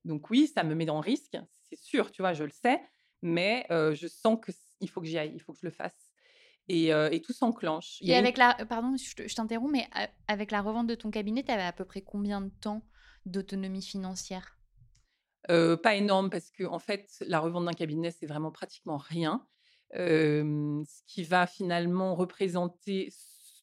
[0.05, 1.37] Donc, oui, ça me met en risque.
[1.69, 2.81] C'est sûr, tu vois, je le sais.
[3.23, 5.33] Mais je sens qu'il faut que j'y aille.
[5.35, 6.06] Il faut que je le fasse
[6.69, 7.99] et, tout s'enclenche.
[8.03, 9.89] Et avec la, pardon, je t'interromps, mais
[10.29, 12.83] avec la revente de ton cabinet, tu avais à peu près combien de temps
[13.25, 14.59] d'autonomie financière?
[15.49, 19.47] Pas énorme parce que en fait, la revente d'un cabinet, c'est vraiment pratiquement rien.
[19.93, 23.13] ce qui va finalement représenter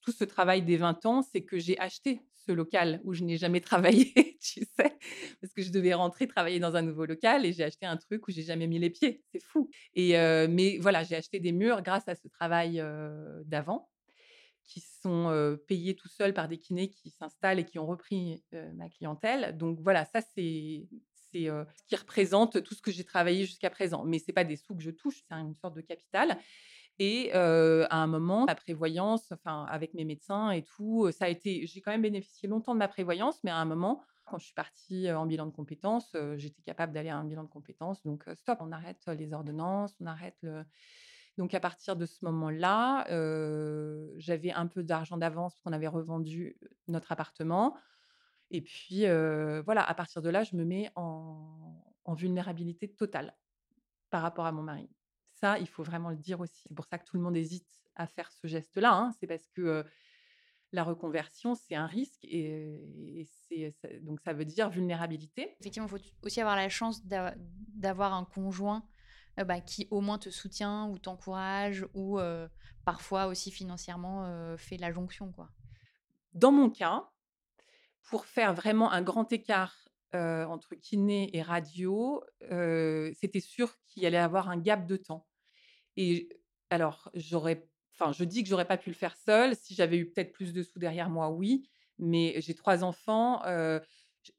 [0.04, 3.38] tout ce travail des 20 ans, c'est que j'ai acheté ce local où je n'ai
[3.38, 4.98] jamais travaillé, tu sais,
[5.42, 8.28] parce que je devais rentrer travailler dans un nouveau local et j'ai acheté un truc
[8.28, 9.24] où j'ai jamais mis les pieds.
[9.32, 9.70] C'est fou.
[9.96, 10.14] Et
[10.48, 12.84] mais voilà, j'ai acheté des murs grâce à ce travail
[13.46, 13.90] d'avant
[14.64, 18.44] qui sont payés tout seuls par des kinés qui s'installent et qui ont repris
[18.76, 19.58] ma clientèle.
[19.58, 20.88] Donc voilà, ça c'est
[21.34, 24.04] c'est ce qui représente tout ce que j'ai travaillé jusqu'à présent.
[24.06, 26.38] Mais c'est pas des sous que je touche, c'est une sorte de capital.
[27.00, 31.66] Et à un moment, la prévoyance, enfin avec mes médecins et tout, ça a été.
[31.66, 34.54] J'ai quand même bénéficié longtemps de ma prévoyance, mais à un moment, quand je suis
[34.54, 38.04] partie en bilan de compétences, j'étais capable d'aller à un bilan de compétences.
[38.04, 40.64] Donc stop, on arrête les ordonnances, on arrête le.
[41.40, 43.06] Donc à partir de ce moment-là,
[44.18, 47.76] j'avais un peu d'argent d'avance parce qu'on avait revendu notre appartement.
[48.52, 49.06] Et puis
[49.66, 53.36] voilà, à partir de là, je me mets en vulnérabilité totale
[54.12, 54.88] par rapport à mon mari
[55.44, 56.64] ça, il faut vraiment le dire aussi.
[56.70, 58.94] C'est pour ça que tout le monde hésite à faire ce geste-là.
[58.94, 59.12] Hein.
[59.20, 59.86] C'est parce que
[60.72, 65.58] la reconversion, c'est un risque et, c'est, donc ça veut dire vulnérabilité.
[65.60, 68.88] Effectivement, il faut aussi avoir la chance d'avoir un conjoint
[69.36, 72.20] bah, qui au moins te soutient ou t'encourage ou
[72.86, 75.34] parfois aussi financièrement fait la jonction.
[75.34, 75.50] Quoi.
[76.34, 77.12] Dans mon cas,
[78.10, 84.50] pour faire vraiment un grand écart entre kiné et radio, c'était sûr qu'il allait avoir
[84.50, 85.28] un gap de temps.
[85.98, 86.30] Et
[86.70, 89.56] alors, j'aurais, enfin, je dis que j'aurais pas pu le faire seule.
[89.56, 91.70] Si j'avais eu peut-être plus de sous derrière moi, oui.
[92.00, 93.42] Mais j'ai trois enfants.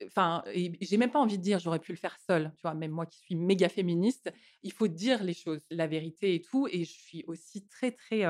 [0.06, 2.52] Enfin, j'ai même pas envie de dire j'aurais pu le faire seule.
[2.56, 6.34] Tu vois, même moi qui suis méga féministe, il faut dire les choses, la vérité
[6.34, 6.66] et tout.
[6.70, 8.24] Et je suis aussi très, très.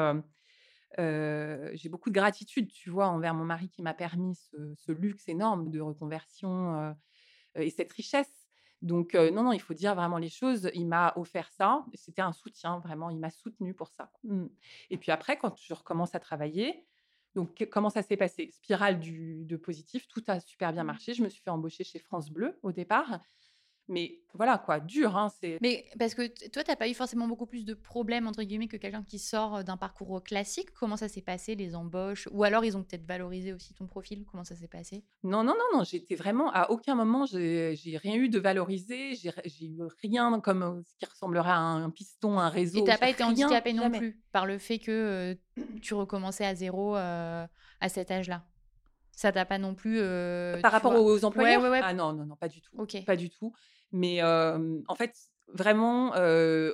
[0.99, 5.29] j'ai beaucoup de gratitude, tu vois, envers mon mari qui m'a permis ce, ce, luxe
[5.29, 6.95] énorme de reconversion
[7.55, 8.44] et cette richesse.
[8.85, 10.71] Donc, non, non, il faut dire vraiment les choses.
[10.75, 11.87] Il m'a offert ça.
[11.95, 13.09] C'était un soutien, vraiment.
[13.09, 14.13] Il m'a soutenu pour ça.
[14.25, 14.45] Mmh.
[14.91, 16.87] Et puis après, quand je recommence à travailler,
[17.35, 18.51] donc comment ça s'est passé?
[18.53, 20.87] Spirale du, de positif, tout a super bien mmh.
[20.87, 21.15] marché.
[21.15, 23.21] Je me suis fait embaucher chez France Bleu au départ.
[23.87, 25.15] Mais voilà, quoi, dur.
[25.15, 25.59] Hein, c'est...
[25.61, 28.67] Mais parce que toi, tu n'as pas eu forcément beaucoup plus de problèmes, entre guillemets,
[28.67, 30.71] que quelqu'un qui sort d'un parcours classique?
[30.73, 32.27] Comment ça s'est passé, les embauches?
[32.33, 34.25] Ou alors, ils ont peut-être valorisé aussi ton profil?
[34.25, 35.05] Comment ça s'est passé?
[35.23, 35.85] Non, non, non, non.
[35.85, 39.17] J'étais vraiment, à aucun moment, j'ai, j'ai rien eu de valorisé.
[39.17, 42.79] J'ai, j'ai eu rien comme ce qui ressemblerait à un piston, un réseau.
[42.79, 45.37] Et tu n'as pas été handicapé non plus par le fait que
[45.83, 47.49] tu recommençais à zéro à
[47.89, 48.47] cet âge-là?
[49.13, 50.01] Ça t'a pas non plus.
[50.63, 51.63] Par rapport aux employeurs?
[51.85, 52.87] Ah non, non, non, pas du tout.
[53.05, 53.53] Pas du tout.
[53.95, 56.09] Mais en fait, vraiment,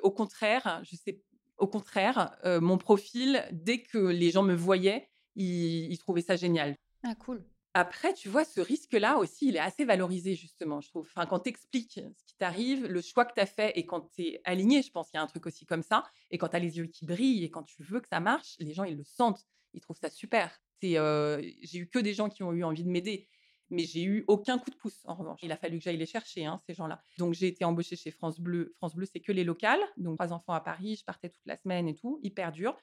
[0.03, 1.21] au contraire, je sais,
[1.59, 6.77] au contraire, mon profil, dès que les gens me voyaient, ils, trouvaient ça génial.
[7.03, 7.45] Ah, cool.
[7.75, 11.07] Après, tu vois, ce risque-là aussi, il est assez valorisé, justement, je trouve.
[11.15, 14.11] Enfin, quand tu expliques ce qui t'arrive, le choix que tu as fait, et quand
[14.13, 16.49] tu es aligné, je pense qu'il y a un truc aussi comme ça, et quand
[16.49, 18.85] tu as les yeux qui brillent, et quand tu veux que ça marche, les gens,
[18.85, 20.51] ils le sentent, ils trouvent ça super.
[20.85, 23.29] Euh, j'ai eu que des gens qui ont eu envie de m'aider,
[23.71, 25.41] mais j'ai eu aucun coup de pouce, en revanche.
[25.43, 27.03] Il a fallu que j'aille les chercher, hein, ces gens-là.
[27.19, 28.75] Donc, j'ai été embauchée chez France Bleu.
[28.77, 31.57] France Bleu, c'est que les locales, donc trois enfants à Paris, je partais toute la
[31.57, 32.77] semaine et tout, hyper dur.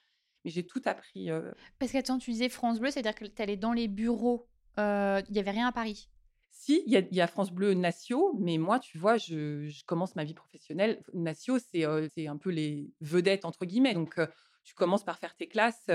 [0.45, 1.29] Mais j'ai tout appris.
[1.29, 4.47] Euh Parce qu'attends, tu disais France Bleu, c'est-à-dire que tu allais dans les bureaux
[4.77, 6.07] il n'y avait rien à Paris?
[6.49, 10.33] Si, il y, a France Bleu Natio, mais moi, tu vois, je, commence ma vie
[10.33, 11.03] professionnelle.
[11.13, 13.93] Natio, c'est c'est un peu les vedettes, entre guillemets.
[13.93, 14.19] Donc,
[14.63, 15.89] tu commences par faire tes classes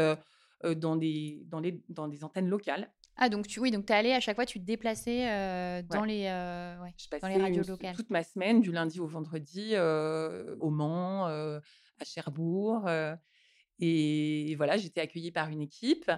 [0.65, 2.93] dans, des, dans, les, dans des antennes locales.
[3.17, 6.05] Ah, donc tu, oui, donc tu es allé à chaque fois, tu te déplaçais dans,
[6.05, 7.95] les, ouais, dans les radios locales.
[7.95, 12.89] Toute ma semaine, du lundi au vendredi, au Mans, à Cherbourg.
[13.79, 16.11] et voilà, j'étais accueillie par une équipe.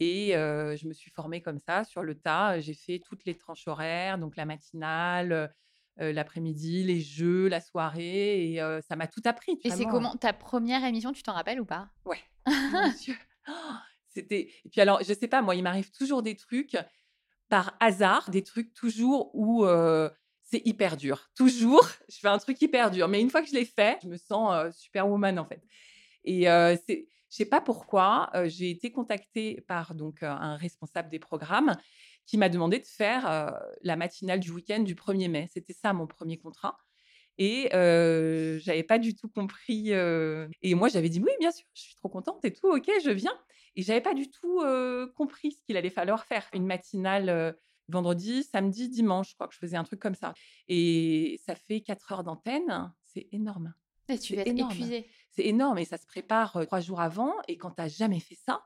[0.00, 2.58] Et je me suis formée comme ça, sur le tas.
[2.60, 5.54] J'ai fait toutes les tranches horaires, donc la matinale,
[5.96, 8.54] l'après-midi, les jeux, la soirée.
[8.54, 9.58] Et ça m'a tout appris.
[9.62, 11.90] Et c'est comment ta première émission, tu t'en rappelles ou pas?
[12.04, 12.18] Ouais.
[12.46, 13.14] Mon Dieu.
[14.16, 16.76] Et puis alors, je sais pas, moi, il m'arrive toujours des trucs
[17.48, 19.66] par hasard, des trucs toujours où
[20.42, 21.30] c'est hyper dur.
[21.36, 23.08] Toujours, je fais un truc hyper dur.
[23.08, 25.62] Mais une fois que je l'ai fait, je me sens superwoman en fait.
[26.24, 26.44] Et
[26.86, 31.76] c'est je sais pas pourquoi, j'ai été contactée par donc un responsable des programmes
[32.26, 35.48] qui m'a demandé de faire la matinale du week-end du 1er mai.
[35.52, 36.76] C'était ça mon premier contrat.
[37.38, 39.92] Et je j'avais pas du tout compris.
[39.92, 43.10] Et moi, j'avais dit oui, bien sûr, je suis trop contente et tout, ok, je
[43.10, 43.38] viens.
[43.76, 44.62] Et j'avais pas du tout
[45.16, 46.48] compris ce qu'il allait falloir faire.
[46.52, 47.56] Une matinale
[47.88, 50.32] vendredi, samedi, dimanche, je crois que je faisais un truc comme ça.
[50.68, 53.74] Et ça fait quatre heures d'antenne, c'est énorme.
[54.08, 55.08] Et tu vas être épuisée.
[55.30, 57.32] C'est énorme et ça se prépare trois jours avant.
[57.46, 58.64] Et quand tu n'as jamais fait ça,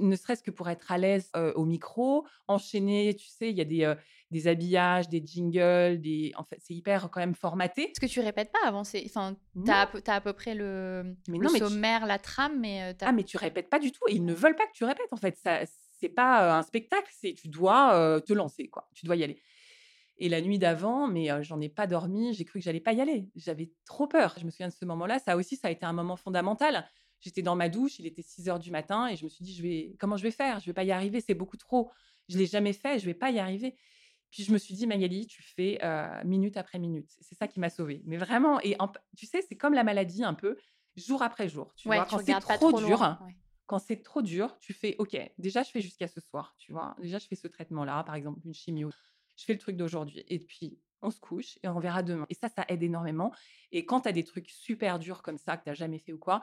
[0.00, 3.64] ne serait-ce que pour être à l'aise au micro, enchaîner, tu sais, il y a
[3.64, 3.94] des,
[4.30, 6.32] des habillages, des jingles, des...
[6.36, 7.90] en fait, c'est hyper quand même formaté.
[7.90, 12.06] Est-ce que tu répètes pas avant Enfin, tu as, à peu près le, le sommaire,
[12.06, 12.94] la trame, mais...
[13.00, 14.04] Ah, mais tu répètes pas du tout.
[14.08, 15.36] Et ils ne veulent pas que tu répètes, en fait.
[15.36, 15.60] Ça,
[15.98, 18.88] c'est pas un spectacle, c'est tu dois te lancer, quoi.
[18.94, 19.40] Tu dois y aller.
[20.18, 23.00] Et la nuit d'avant, mais j'en ai pas dormi, j'ai cru que j'allais pas y
[23.00, 23.28] aller.
[23.34, 24.34] J'avais trop peur.
[24.38, 25.18] Je me souviens de ce moment-là.
[25.18, 26.88] Ça aussi, ça a été un moment fondamental.
[27.22, 29.54] J'étais dans ma douche, il était 6 heures du matin et je me suis dit,
[29.54, 30.60] je vais, comment je vais faire?
[30.60, 31.90] Je vais pas y arriver, c'est beaucoup trop.
[32.28, 33.76] Je l'ai jamais fait, je vais pas y arriver.
[34.30, 35.78] Puis je me suis dit, Magali, tu fais
[36.24, 37.08] minute après minute.
[37.20, 38.02] C'est ça qui m'a sauvée.
[38.04, 38.76] Mais vraiment, et
[39.16, 40.58] tu sais, c'est comme la maladie un peu,
[40.96, 41.72] jour après jour.
[41.74, 43.18] Tu vois, quand c'est trop, dur,
[43.66, 46.96] quand c'est trop dur, tu fais, ok, déjà je fais jusqu'à ce soir, tu vois?
[47.00, 48.90] Déjà je fais ce traitement-là, par exemple une chimio
[49.36, 50.22] je fais le truc d'aujourd'hui.
[50.28, 52.26] Et puis, on se couche et on verra demain.
[52.28, 53.32] Et ça, ça aide énormément.
[53.72, 56.12] Et quand tu as des trucs super durs comme ça, que tu n'as jamais fait
[56.12, 56.42] ou quoi,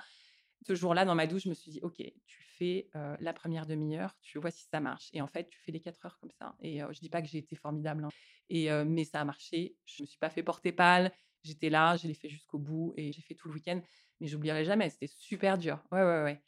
[0.68, 1.96] ce jour-là, dans ma douche, je me suis dit, OK,
[2.26, 5.10] tu fais la première demi-heure, tu vois si ça marche.
[5.14, 6.56] Et en fait, tu fais les quatre heures comme ça.
[6.62, 8.84] Et je dis pas que j'ai été formidable, hein.
[8.86, 9.76] mais ça a marché.
[9.86, 11.12] Je me suis pas fait porter pâle.
[11.44, 13.82] J'étais là, je l'ai fait jusqu'au bout et j'ai fait tout le week-end.
[14.20, 15.82] Mais j'oublierai jamais, c'était super dur.
[15.92, 16.42] Ouais, ouais, ouais.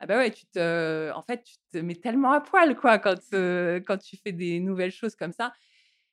[0.00, 3.18] Ah bah ouais, tu te, en fait, tu te mets tellement à poil, quoi, quand,
[3.32, 5.52] quand tu fais des nouvelles choses comme ça.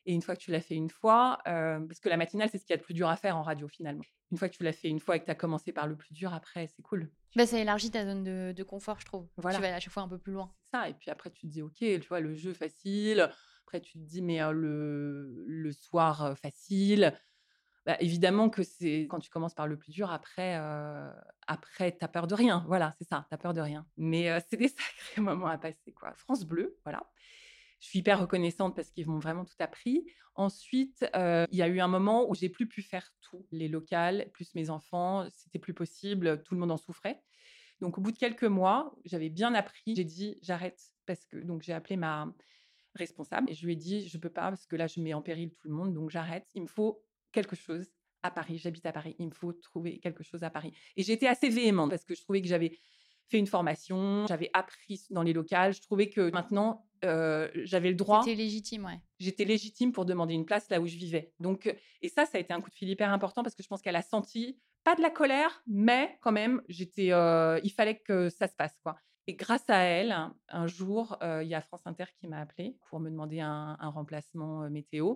[0.05, 2.65] Et une fois que tu l'as fait une fois, parce que la matinale, c'est ce
[2.65, 4.03] qu'il y a de plus dur à faire en radio finalement.
[4.31, 5.95] Une fois que tu l'as fait une fois et que tu as commencé par le
[5.95, 7.09] plus dur, après, c'est cool.
[7.35, 9.27] Bah, ça élargit ta zone de, confort, je trouve.
[9.37, 9.57] Voilà.
[9.57, 10.51] Tu vas à chaque fois un peu plus loin.
[10.59, 10.89] C'est ça.
[10.89, 13.31] Et puis après, tu te dis, OK, tu vois, le jeu facile.
[13.63, 17.13] Après, tu te dis, mais le, le soir facile.
[17.85, 20.55] Bah, évidemment que c'est quand tu commences par le plus dur, après,
[21.47, 22.63] après tu as peur de rien.
[22.67, 23.85] Voilà, c'est ça, tu as peur de rien.
[23.97, 25.93] Mais c'est des sacrés moments à passer.
[25.93, 26.13] quoi.
[26.15, 27.07] France Bleu, voilà
[27.79, 30.05] je suis hyper reconnaissante parce qu'ils m'ont vraiment tout appris.
[30.35, 33.45] Ensuite, il y a eu un moment où j'ai plus pu faire tout.
[33.51, 37.21] Les locales, plus mes enfants, c'était plus possible, tout le monde en souffrait.
[37.81, 39.95] Donc, au bout de quelques mois, j'avais bien appris.
[39.95, 42.33] J'ai dit, j'arrête parce que donc j'ai appelé ma
[42.95, 45.21] responsable et je lui ai dit, je peux pas parce que là, je mets en
[45.21, 46.47] péril tout le monde, donc j'arrête.
[46.53, 47.87] Il me faut quelque chose
[48.23, 48.57] à Paris.
[48.57, 49.15] J'habite à Paris.
[49.19, 50.73] Il me faut trouver quelque chose à Paris.
[50.95, 52.77] Et j'étais assez véhémente parce que je trouvais que j'avais
[53.29, 55.73] fait une formation, j'avais appris dans les locales.
[55.73, 58.21] Je trouvais que maintenant, j'avais le droit.
[58.23, 58.99] C'était légitime, ouais.
[59.19, 61.33] J'étais légitime pour demander une place là où je vivais.
[61.39, 63.67] Donc, et ça, ça a été un coup de fil hyper important parce que je
[63.67, 68.29] pense qu'elle a senti, pas de la colère, mais quand même, j'étais, il fallait que
[68.29, 68.97] ça se passe, quoi.
[69.27, 70.15] Et grâce à elle,
[70.49, 73.89] un jour, il y a France Inter qui m'a appelé pour me demander un, un
[73.89, 75.15] remplacement météo.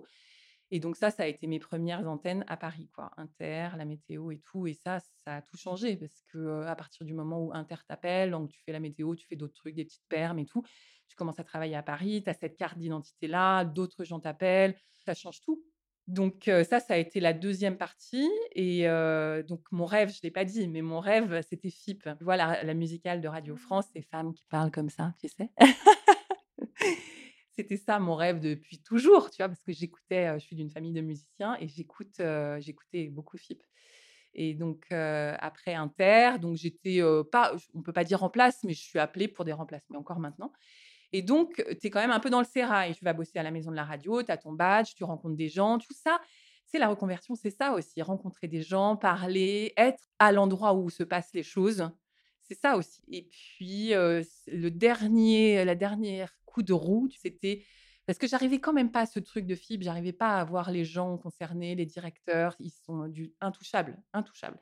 [0.72, 3.10] Et donc ça, ça a été mes premières antennes à Paris, quoi.
[3.16, 4.66] Inter, la météo et tout.
[4.66, 8.30] Et ça, ça a tout changé parce que à partir du moment où Inter t'appelle,
[8.30, 10.62] donc tu fais la météo, tu fais d'autres trucs, des petites permes et tout,
[11.08, 15.14] tu commences à travailler à Paris, tu as cette carte d'identité-là, d'autres gens t'appellent, ça
[15.14, 15.62] change tout.
[16.06, 18.30] Donc ça, ça a été la deuxième partie.
[18.52, 18.84] Et
[19.48, 22.08] donc mon rêve, je ne l'ai pas dit, mais mon rêve, c'était FIP.
[22.20, 25.50] Voilà, la, la musicale de Radio France, ces femmes qui parlent comme ça, tu sais.
[27.60, 30.92] C'était ça mon rêve depuis toujours, tu vois, parce que j'écoutais, je suis d'une famille
[30.92, 32.20] de musiciens et j'écoute,
[32.58, 33.62] j'écoutais beaucoup FIP.
[34.32, 38.80] Et donc, après Inter, donc j'étais pas, on peut pas dire en place, mais je
[38.80, 40.52] suis appelée pour des remplacements encore maintenant.
[41.12, 42.94] Et donc, tu es quand même un peu dans le sérail.
[42.94, 45.36] Tu vas bosser à la maison de la radio, tu as ton badge, tu rencontres
[45.36, 46.20] des gens, tout ça.
[46.64, 48.00] C'est la reconversion, c'est ça aussi.
[48.00, 51.90] Rencontrer des gens, parler, être à l'endroit où se passent les choses.
[52.50, 53.00] C'est ça aussi.
[53.12, 57.62] Et puis, le dernier, la dernière coup de roue, c'était
[58.06, 60.72] parce que j'arrivais quand même pas à ce truc de fibre, j'arrivais pas à voir
[60.72, 64.58] les gens concernés, les directeurs, ils sont du, intouchables, intouchables.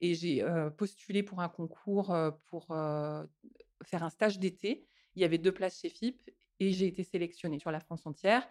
[0.00, 0.44] Et j'ai
[0.76, 2.12] postulé pour un concours
[2.46, 4.88] pour faire un stage d'été.
[5.14, 8.44] Il y avait deux places chez FIP et j'ai été sélectionnée sur la France entière.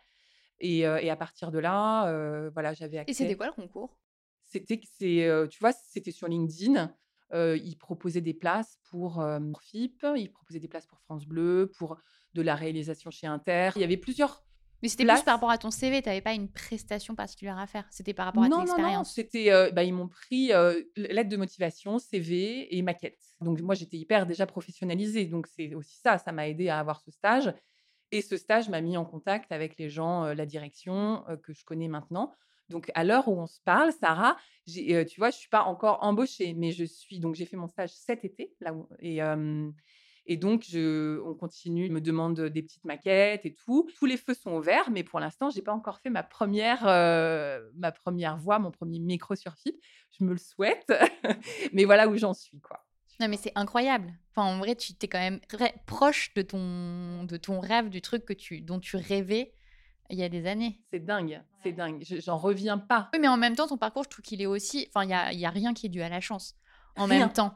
[0.62, 3.12] Et, à partir de là, voilà, j'avais accès.
[3.12, 3.98] Et c'était quoi le concours?
[4.46, 6.96] C'était, c'est, tu vois, c'était sur LinkedIn.
[7.34, 9.24] Ils proposaient des places pour
[9.62, 11.98] FIP, ils proposaient des places pour France Bleu, pour
[12.34, 13.72] de la réalisation chez Inter.
[13.76, 14.44] Il y avait plusieurs.
[14.82, 17.68] Mais c'était plus par rapport à ton CV, tu n'avais pas une prestation particulière à
[17.68, 17.86] faire?
[17.92, 18.92] C'était par rapport à ton expérience.
[18.92, 19.52] Non, non, c'était.
[19.52, 23.20] Euh, bah, ils m'ont pris euh, lettre de motivation, CV et maquette.
[23.42, 25.26] Donc moi, j'étais hyper déjà professionnalisée.
[25.26, 27.54] Donc c'est aussi ça, ça m'a aidé à avoir ce stage.
[28.12, 31.66] Et ce stage m'a mis en contact avec les gens, euh, la direction que je
[31.66, 32.34] connais maintenant.
[32.70, 36.54] Donc à l'heure où on se parle, Sarah, tu vois, je suis pas encore embauchée,
[36.54, 38.74] mais je suis donc j'ai fait mon stage cet été là
[40.32, 43.90] et donc, je, on continue, me demande des petites maquettes et tout.
[43.98, 46.84] Tous les feux sont ouverts, mais pour l'instant, j'ai pas encore fait ma première,
[47.76, 49.76] ma première voix, mon premier micro sur FIP.
[50.20, 50.94] Je me le souhaite,
[51.74, 52.86] mais voilà où j'en suis, quoi.
[53.20, 54.14] Non, mais c'est incroyable.
[54.30, 58.02] Enfin, en vrai, tu t'es quand même très proche de ton, de ton rêve, du
[58.02, 59.52] truc que tu, dont tu rêvais
[60.10, 60.80] il y a des années.
[60.92, 62.04] C'est dingue, c'est dingue.
[62.04, 63.10] J'en reviens pas.
[63.14, 64.88] Oui, mais en même temps, ton parcours, je trouve qu'il est aussi.
[64.90, 66.56] Enfin, il n'y a, y a rien qui est dû à la chance.
[66.96, 67.56] En même temps.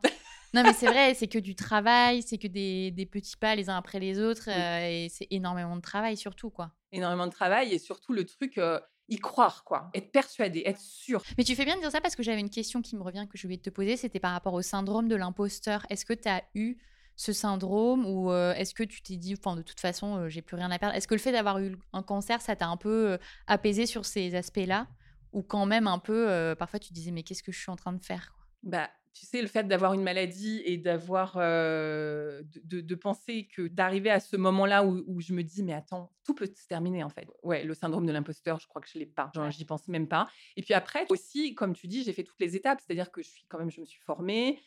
[0.53, 3.69] Non, mais c'est vrai, c'est que du travail, c'est que des, des, petits pas les
[3.69, 6.71] uns après les autres, euh, et c'est énormément de travail surtout, quoi.
[6.91, 9.89] Énormément de travail, et surtout le truc, euh, y croire, quoi.
[9.95, 11.23] Être persuadé, être sûr.
[11.37, 13.25] Mais tu fais bien de dire ça parce que j'avais une question qui me revient
[13.29, 15.85] que je voulais te poser, c'était par rapport au syndrome de l'imposteur.
[15.89, 16.77] Est-ce que tu as eu
[17.15, 20.55] ce syndrome ou euh, est-ce que tu t'es dit, enfin, de toute façon, j'ai plus
[20.55, 20.95] rien à perdre?
[20.95, 24.35] Est-ce que le fait d'avoir eu un cancer, ça t'a un peu apaisé sur ces
[24.35, 24.87] aspects-là?
[25.31, 27.93] Ou quand même un peu, parfois tu disais, mais qu'est-ce que je suis en train
[27.93, 33.67] de faire Bah, tu sais, le fait d'avoir une maladie et d'avoir de, penser que
[33.67, 37.09] d'arriver à ce moment-là où, je me dis mais attends tout peut se terminer en
[37.09, 37.27] fait.
[37.43, 40.07] Ouais le syndrome de l'imposteur je crois que je l'ai pas genre j'y pense même
[40.07, 40.27] pas.
[40.55, 43.27] Et puis après aussi comme tu dis j'ai fait toutes les étapes c'est-à-dire que je
[43.27, 44.59] suis quand même je me suis formée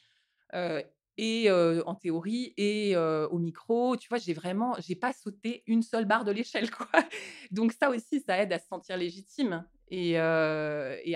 [1.18, 6.04] et en théorie et au micro tu vois j'ai vraiment j'ai pas sauté une seule
[6.04, 6.88] barre de l'échelle quoi
[7.50, 10.16] donc ça aussi ça aide à se sentir légitime et,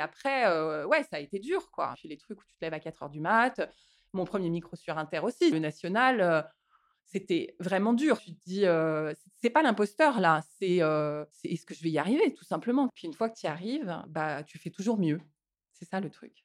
[0.00, 1.94] après, ouais, ça a été dur, quoi.
[1.96, 3.60] Puis les trucs où tu te lèves à 4 heures du mat,
[4.12, 6.48] mon premier micro sur Inter aussi, le national,
[7.04, 8.18] c'était vraiment dur.
[8.20, 8.64] Tu te dis,
[9.40, 10.76] c'est pas l'imposteur là, c'est
[11.44, 12.88] est-ce que je vais y arriver, tout simplement?
[12.94, 15.20] Puis une fois que tu y arrives, bah, tu fais toujours mieux.
[15.72, 16.44] C'est ça le truc.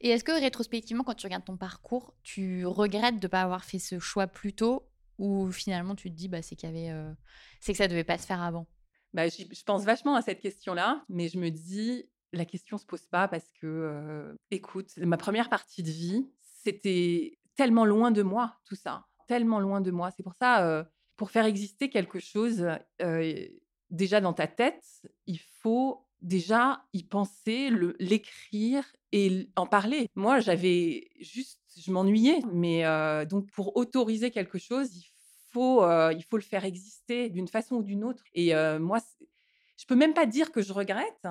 [0.00, 3.64] Et est-ce que rétrospectivement, quand tu regardes ton parcours, tu regrettes de ne pas avoir
[3.64, 7.14] fait ce choix plus tôt ou finalement tu te dis bah, c'est qu'il y avait,
[7.60, 8.66] c'est que ça devait pas se faire avant?
[9.12, 13.06] Bah, je pense vachement à cette question-là, mais je me dis, la question se pose
[13.06, 18.74] pas parce que, écoute, ma première partie de vie, c'était tellement loin de moi, tout
[18.74, 20.10] ça, tellement loin de moi.
[20.10, 20.84] C'est pour ça,
[21.16, 22.66] pour faire exister quelque chose,
[23.90, 24.84] déjà dans ta tête,
[25.26, 27.70] il faut déjà y penser,
[28.00, 28.84] l'écrire
[29.16, 30.08] et en parler.
[30.16, 32.82] Moi, j'avais juste, je m'ennuyais, mais
[33.26, 35.04] donc pour autoriser quelque chose, il
[35.56, 38.24] il faut le faire exister d'une façon ou d'une autre.
[38.32, 38.98] Et moi,
[39.76, 41.28] je peux même pas dire que je regrette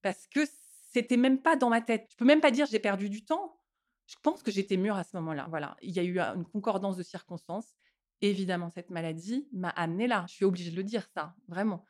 [0.00, 0.40] parce que
[0.92, 2.08] c'était même pas dans ma tête.
[2.10, 3.60] Je peux même pas dire j'ai perdu du temps.
[4.06, 5.46] Je pense que j'étais mûre à ce moment-là.
[5.50, 7.74] Voilà, il y a eu une concordance de circonstances.
[8.22, 10.24] Évidemment, cette maladie m'a amenée là.
[10.26, 11.84] Je suis obligée de le dire, ça, vraiment.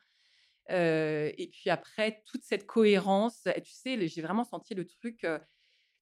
[0.69, 5.27] Et puis après, toute cette cohérence, tu sais, j'ai vraiment senti le truc,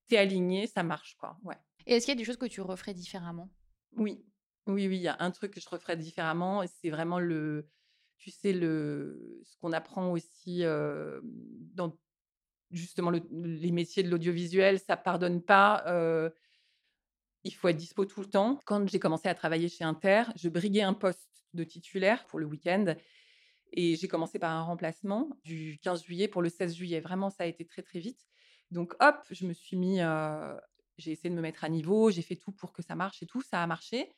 [0.08, 1.36] t'es aligné, ça marche, quoi.
[1.42, 1.56] Ouais.
[1.86, 3.50] Et est-ce qu'il y a des choses que tu referais différemment?
[3.96, 4.24] Oui,
[4.66, 7.68] oui, oui, il y a un truc que je referais différemment, c'est vraiment le,
[8.18, 11.98] tu sais, le, ce qu'on apprend aussi dans
[12.70, 15.84] justement les métiers de l'audiovisuel, ça pardonne pas.
[17.44, 18.60] il faut être dispo tout le temps.
[18.64, 22.46] Quand j'ai commencé à travailler chez Inter, je briguais un poste de titulaire pour le
[22.46, 22.94] week-end.
[23.72, 27.00] Et j'ai commencé par un remplacement du 15 juillet pour le 16 juillet.
[27.00, 28.20] Vraiment, ça a été très, très vite.
[28.70, 29.98] Donc, hop, je me suis mis,
[30.98, 33.26] j'ai essayé de me mettre à niveau, j'ai fait tout pour que ça marche et
[33.26, 34.12] tout, ça a marché.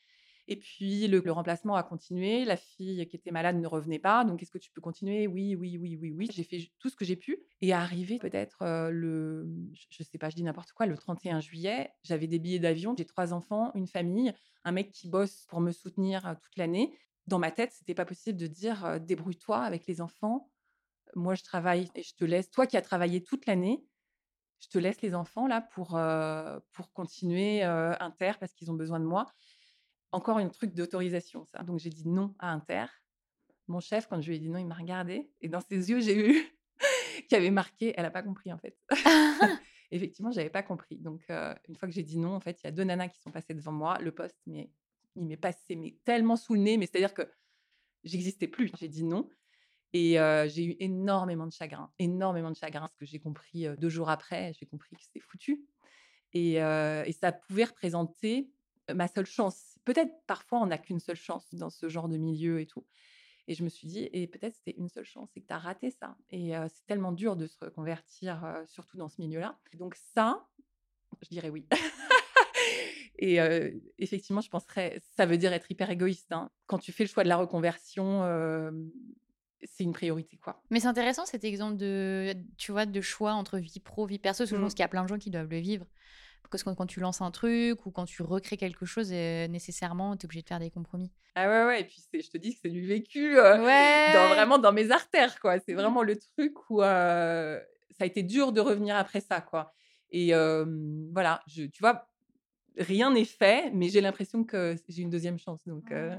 [0.47, 2.45] Et puis, le, remplacement a continué.
[2.45, 4.25] La fille qui était malade ne revenait pas.
[4.25, 5.27] Donc, est-ce que tu peux continuer?
[5.27, 6.29] Oui, oui, oui, oui, oui.
[6.31, 7.39] J'ai fait tout ce que j'ai pu.
[7.63, 8.59] Et arrivé peut-être
[8.91, 9.49] le,
[9.91, 12.95] je sais pas, je dis n'importe quoi, le 31 juillet, j'avais des billets d'avion.
[12.97, 16.95] J'ai trois enfants, une famille, un mec qui bosse pour me soutenir toute l'année.
[17.27, 20.51] Dans ma tête, c'était pas possible de dire débrouille-toi avec les enfants.
[21.15, 22.51] Moi, je travaille et je te laisse.
[22.51, 23.85] Toi qui as travaillé toute l'année,
[24.61, 25.99] je te laisse les enfants là pour,
[26.73, 29.27] pour continuer Inter parce qu'ils ont besoin de moi.
[30.13, 31.63] Encore un truc d'autorisation, ça.
[31.63, 32.87] Donc j'ai dit non à Inter.
[33.67, 36.01] Mon chef, quand je lui ai dit non, il m'a regardé et dans ses yeux,
[36.01, 36.59] j'ai vu
[37.29, 37.95] qu'il avait marqué.
[37.97, 38.77] Elle n'a pas compris en fait.
[39.91, 40.99] Effectivement, j'avais pas compris.
[40.99, 43.21] Donc une fois que j'ai dit non, en fait, il y a deux nanas qui
[43.21, 43.99] sont passées devant moi.
[44.01, 44.71] Le poste, mais
[45.17, 47.31] il m'est passé mais tellement sous le nez, mais c'est-à-dire que
[48.05, 48.71] j'existais plus.
[48.79, 49.29] J'ai dit non.
[49.93, 50.17] Et
[50.49, 54.53] j'ai eu énormément de chagrin, énormément de chagrin, ce que j'ai compris deux jours après,
[54.59, 55.65] j'ai compris que c'était foutu.
[56.33, 58.51] Et, et, ça pouvait représenter
[58.93, 59.79] ma seule chance.
[59.85, 62.85] Peut-être parfois on n'a qu'une seule chance dans ce genre de milieu et tout.
[63.47, 65.59] Et je me suis dit, et peut-être c'était une seule chance, c'est que tu as
[65.59, 66.17] raté ça.
[66.31, 69.61] Et c'est tellement dur de se reconvertir, surtout dans ce milieu-là.
[69.75, 70.45] Donc ça,
[71.23, 71.69] je dirais oui.
[73.19, 73.39] Et
[73.99, 76.33] effectivement, je penserais, ça veut dire être hyper égoïste.
[76.33, 76.51] Hein.
[76.67, 78.23] Quand tu fais le choix de la reconversion,
[79.63, 80.63] c'est une priorité, quoi.
[80.71, 84.43] Mais c'est intéressant cet exemple de, tu vois, de choix entre vie pro, vie perso.
[84.43, 84.75] Parce que je pense mmh.
[84.75, 85.87] qu'il y a plein de gens qui doivent le vivre.
[86.51, 90.23] Parce que quand tu lances un truc ou quand tu recrées quelque chose, nécessairement, tu
[90.23, 91.11] es obligé de faire des compromis.
[91.35, 91.81] Ah ouais, ouais.
[91.81, 95.59] Et puis, je te dis que c'est du vécu dans, vraiment dans mes artères, quoi.
[95.61, 97.61] C'est vraiment le truc où ça
[98.01, 99.73] a été dur de revenir après ça, quoi.
[100.11, 100.33] Et
[101.13, 102.09] voilà, je, tu vois,
[102.79, 105.61] rien n'est fait, mais j'ai l'impression que j'ai une deuxième chance.
[105.67, 105.91] Donc.
[105.93, 106.17] Ah.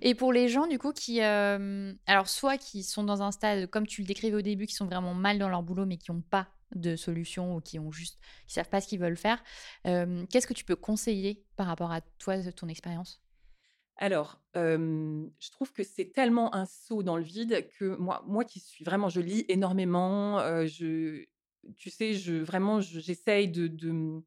[0.00, 1.20] Et pour les gens, du coup, qui.
[1.20, 4.86] alors, soit qui sont dans un stade, comme tu le décrivais au début, qui sont
[4.86, 8.18] vraiment mal dans leur boulot, mais qui n'ont pas de solution ou qui ont juste.
[8.46, 9.42] qui savent pas ce qu'ils veulent faire,
[9.84, 13.22] qu'est-ce que tu peux conseiller par rapport à toi, ton expérience?
[13.96, 18.60] Alors, je trouve que c'est tellement un saut dans le vide que moi, moi qui
[18.60, 20.38] suis vraiment, je lis énormément.
[20.66, 21.24] je,
[21.76, 24.22] tu sais, je vraiment, j'essaye de, de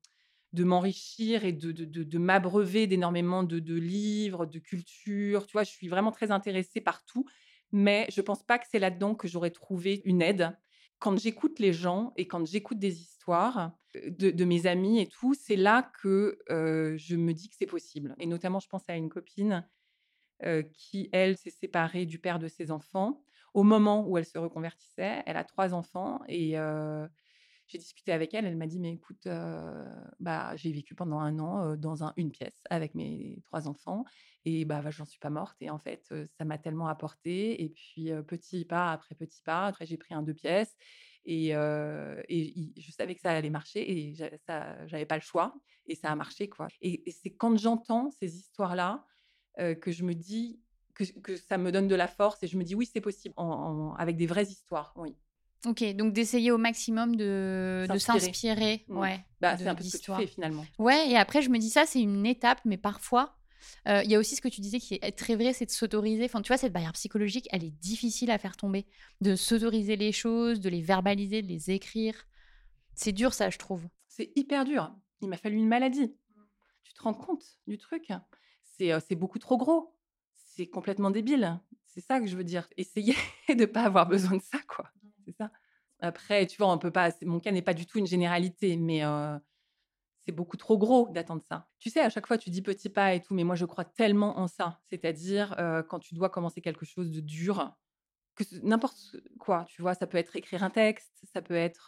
[0.53, 5.45] de m'enrichir et de, de, m'abreuver d'énormément de, livres, de culture.
[5.45, 7.25] Tu vois, je suis vraiment très intéressée par tout,
[7.71, 10.57] mais je ne pense pas que c'est là-dedans que j'aurais trouvé une aide.
[10.99, 15.57] Quand j'écoute les gens et quand j'écoute des histoires de, mes amis et tout, c'est
[15.57, 18.15] là que je me dis que c'est possible.
[18.19, 19.67] Et notamment, je pense à une copine
[20.73, 23.21] qui, elle, s'est séparée du père de ses enfants
[23.53, 25.23] au moment où elle se reconvertissait.
[25.25, 26.55] Elle a trois enfants et
[27.67, 29.27] j'ai discuté avec elle, elle m'a dit, mais écoute,
[30.19, 34.05] bah, j'ai vécu pendant un an dans un, une pièce avec mes trois enfants
[34.45, 35.57] et bah, bah j'en suis pas morte.
[35.61, 37.61] Et en fait, ça m'a tellement apporté.
[37.61, 40.75] Et puis, petit pas après petit pas, après j'ai pris un deux pièces
[41.25, 45.53] et, et, je savais que ça allait marcher et j'avais pas le choix
[45.87, 46.47] et ça a marché.
[46.49, 46.67] quoi.
[46.81, 49.05] Et, c'est quand j'entends ces histoires-là
[49.57, 50.61] que je me dis,
[50.93, 53.35] que, que, ça me donne de la force et je me dis, oui, c'est possible
[53.97, 55.15] avec des vraies histoires, oui.
[55.65, 58.85] Ok, donc d'essayer au maximum de s'inspirer.
[58.87, 58.97] Mmh.
[58.97, 60.65] Ouais, bah, c'est un peu ce que tu fais finalement.
[60.77, 63.37] Ouais, et après, je me dis ça, c'est une étape, mais parfois,
[63.87, 65.71] euh, il y a aussi ce que tu disais qui est très vrai, c'est de
[65.71, 66.25] s'autoriser.
[66.25, 68.85] Enfin, tu vois, cette barrière psychologique, elle est difficile à faire tomber.
[69.21, 72.27] De s'autoriser les choses, de les verbaliser, de les écrire.
[72.93, 73.87] C'est dur, ça, je trouve.
[74.07, 74.93] C'est hyper dur.
[75.21, 76.13] Il m'a fallu une maladie.
[76.83, 78.11] Tu te rends compte du truc?
[78.63, 79.95] C'est euh, beaucoup trop gros.
[80.35, 81.59] C'est complètement débile.
[81.85, 82.67] C'est ça que je veux dire.
[82.77, 83.15] Essayez
[83.49, 84.91] de ne pas avoir besoin de ça, quoi.
[85.99, 87.11] Après, tu vois, on peut pas.
[87.23, 89.01] Mon cas n'est pas du tout une généralité, mais
[90.19, 91.69] c'est beaucoup trop gros d'attendre ça.
[91.79, 93.85] Tu sais, à chaque fois, tu dis petit pas et tout, mais moi, je crois
[93.85, 94.79] tellement en ça.
[94.89, 95.55] C'est-à-dire,
[95.89, 97.75] quand tu dois commencer quelque chose de dur,
[98.35, 101.87] que n'importe quoi, tu vois, ça peut être écrire un texte, ça peut être.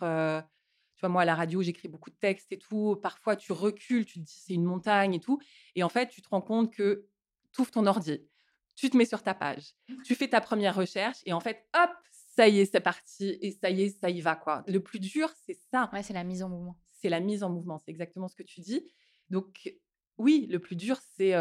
[0.96, 2.98] tu vois, moi, à la radio, j'écris beaucoup de textes et tout.
[3.02, 5.40] Parfois, tu recules, tu te dis c'est une montagne et tout.
[5.76, 7.06] Et en fait, tu te rends compte que
[7.52, 8.28] tu ouvres ton ordi,
[8.76, 9.74] tu te mets sur ta page,
[10.06, 11.92] tu fais ta première recherche et en fait, hop,
[12.40, 14.64] ça y est, c'est parti, et ça y est, ça y va, quoi.
[14.66, 15.90] Le plus dur, c'est ça.
[15.92, 16.78] Ouais, c'est la mise en mouvement.
[17.02, 18.90] C'est la mise en mouvement, c'est exactement ce que tu dis.
[19.30, 19.76] Donc,
[20.18, 21.32] oui, le plus dur, c'est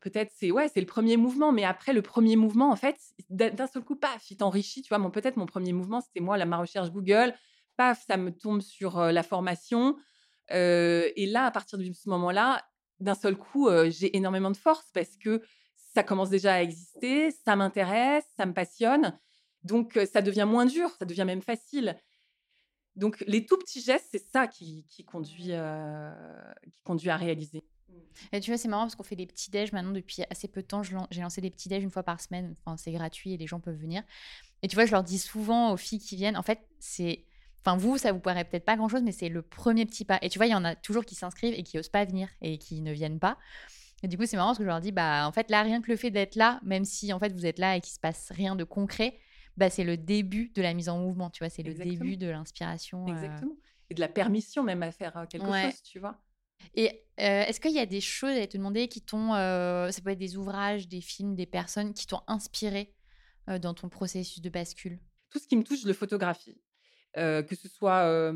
[0.00, 2.96] peut-être, c'est ouais, c'est le premier mouvement, mais après le premier mouvement, en fait,
[3.30, 4.82] d'un seul coup, paf, il t'enrichit.
[4.82, 7.34] Tu vois, mon peut-être mon premier mouvement, c'était moi, la ma recherche Google,
[7.76, 9.96] paf, ça me tombe sur la formation,
[10.50, 12.64] et là, à partir de ce moment-là,
[12.98, 15.40] d'un seul coup, j'ai énormément de force parce que
[15.94, 19.16] ça commence déjà à exister, ça m'intéresse, ça me passionne.
[19.64, 21.96] Donc, ça devient moins dur, ça devient même facile.
[22.96, 25.52] Donc, les tout petits gestes, c'est ça qui, conduit,
[26.70, 27.64] qui conduit à réaliser.
[28.32, 30.62] Et tu vois, c'est marrant parce qu'on fait des petits déj maintenant depuis assez peu
[30.62, 30.82] de temps.
[30.82, 32.54] J'ai lancé des petits déj une fois par semaine.
[32.64, 34.02] Enfin, c'est gratuit et les gens peuvent venir.
[34.62, 37.24] Et tu vois, je leur dis souvent aux filles qui viennent, en fait, c'est.
[37.64, 40.18] Enfin, vous, ça vous paraît peut-être pas grand-chose, mais c'est le premier petit pas.
[40.22, 42.28] Et tu vois, il y en a toujours qui s'inscrivent et qui osent pas venir
[42.40, 43.38] et qui ne viennent pas.
[44.02, 45.80] Et du coup, c'est marrant parce que je leur dis, bah, en fait, là, rien
[45.80, 48.00] que le fait d'être là, même si en fait vous êtes là et qu'il se
[48.00, 49.16] passe rien de concret,
[49.56, 52.28] bah, c'est le début de la mise en mouvement, tu vois, c'est le début de
[52.28, 53.06] l'inspiration.
[53.06, 53.56] Exactement.
[53.90, 56.18] Et de la permission même à faire quelque chose, tu vois.
[56.74, 60.18] Et est-ce qu'il y a des choses à te demander qui t'ont, ça peut être
[60.18, 62.94] des ouvrages, des films, des personnes qui t'ont inspiré
[63.60, 65.00] dans ton processus de bascule?
[65.30, 66.56] Tout ce qui me touche, je le photographie.
[67.14, 68.32] que ce soit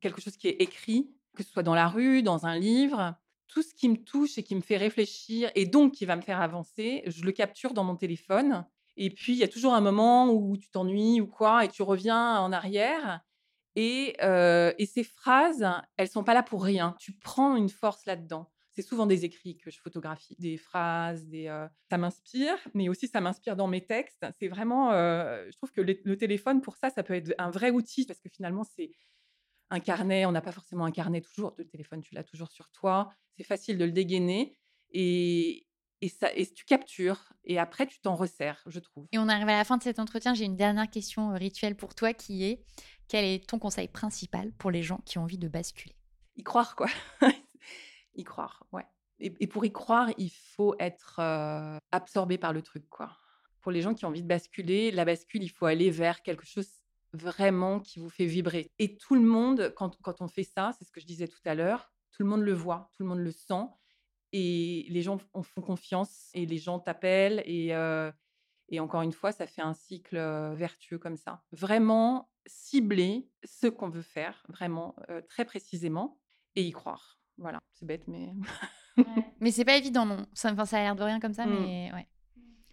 [0.00, 3.14] quelque chose qui est écrit, que ce soit dans la rue, dans un livre,
[3.48, 6.22] tout ce qui me touche et qui me fait réfléchir et donc qui va me
[6.22, 8.66] faire avancer, je le capture dans mon téléphone.
[8.96, 11.82] Et puis, il y a toujours un moment où tu t'ennuies ou quoi, et tu
[11.82, 13.20] reviens en arrière.
[13.76, 14.16] Et,
[14.86, 15.66] ces phrases,
[15.96, 16.94] elles sont pas là pour rien.
[16.98, 18.50] Tu prends une force là-dedans.
[18.70, 21.46] C'est souvent des écrits que je photographie, des phrases, des,
[21.90, 24.26] ça m'inspire, mais aussi ça m'inspire dans mes textes.
[24.38, 28.04] C'est vraiment, je trouve que le, téléphone, pour ça, ça peut être un vrai outil
[28.04, 28.90] parce que finalement, c'est
[29.70, 30.26] un carnet.
[30.26, 31.54] On n'a pas forcément un carnet toujours.
[31.58, 33.10] Le téléphone, tu l'as toujours sur toi.
[33.36, 34.56] C'est facile de le dégainer.
[34.90, 35.66] Et,
[36.04, 39.06] et, ça, et tu captures et après tu t'en resserres, je trouve.
[39.12, 40.34] Et on arrive à la fin de cet entretien.
[40.34, 42.62] J'ai une dernière question rituelle pour toi qui est
[43.08, 45.96] quel est ton conseil principal pour les gens qui ont envie de basculer?
[46.36, 46.88] Y croire, quoi.
[48.16, 48.84] y croire, ouais.
[49.20, 51.20] Et, pour y croire, il faut être
[51.92, 53.16] absorbé par le truc, quoi.
[53.60, 56.44] Pour les gens qui ont envie de basculer, la bascule, il faut aller vers quelque
[56.44, 56.68] chose
[57.14, 58.72] vraiment qui vous fait vibrer.
[58.78, 61.40] Et tout le monde, quand, quand on fait ça, c'est ce que je disais tout
[61.46, 63.64] à l'heure, tout le monde le voit, tout le monde le sent.
[64.36, 67.40] Et les gens font confiance et les gens t'appellent.
[67.46, 67.68] Et,
[68.68, 70.16] et encore une fois, ça fait un cycle
[70.54, 71.44] vertueux comme ça.
[71.52, 74.96] Vraiment cibler ce qu'on veut faire, vraiment
[75.28, 76.18] très précisément,
[76.56, 77.20] et y croire.
[77.38, 78.32] Voilà, c'est bête, mais.
[79.40, 80.24] Mais c'est pas évident, non.
[80.34, 81.50] Ça, enfin, ça a l'air de rien comme ça, mmh.
[81.50, 82.06] mais ouais.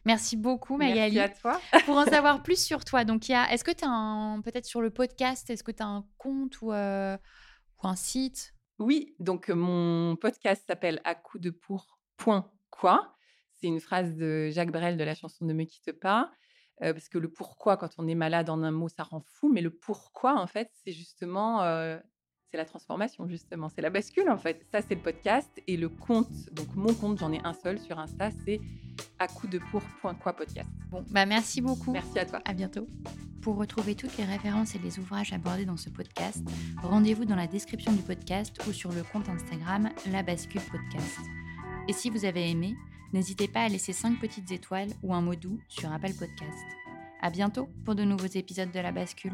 [0.06, 1.16] Merci beaucoup, Magali.
[1.16, 1.62] Merci à toi.
[1.86, 4.40] pour en savoir plus sur toi, donc il y a, est-ce que tu as un,
[4.42, 8.54] peut-être sur le podcast, est-ce que tu as un compte ou, ou un site?
[8.82, 13.16] Oui, donc mon podcast s'appelle À coup de pour point quoi.
[13.54, 16.32] C'est une phrase de Jacques Brel de la chanson Ne me quitte pas
[16.80, 19.62] parce que le pourquoi, quand on est malade en un mot, ça rend fou, mais
[19.62, 21.62] le pourquoi, en fait, c'est justement,
[22.52, 24.66] c'est la transformation, justement, c'est la bascule, en fait.
[24.72, 27.98] Ça, c'est le podcast, et le compte, donc mon compte, j'en ai un seul sur
[27.98, 28.60] Insta, c'est
[29.20, 30.70] à coup de pour.quoi podcast.
[30.90, 31.92] Bon, bah merci beaucoup.
[31.92, 32.42] Merci à toi.
[32.44, 32.88] À bientôt.
[33.42, 36.46] Pour retrouver toutes les références et les ouvrages abordés dans ce podcast,
[36.84, 41.20] rendez-vous dans la description du podcast ou sur le compte Instagram La Bascule Podcast.
[41.88, 42.76] Et si vous avez aimé,
[43.14, 46.66] n'hésitez pas à laisser 5 petites étoiles ou un mot doux sur Apple Podcast.
[47.22, 49.34] À bientôt pour de nouveaux épisodes de La Bascule.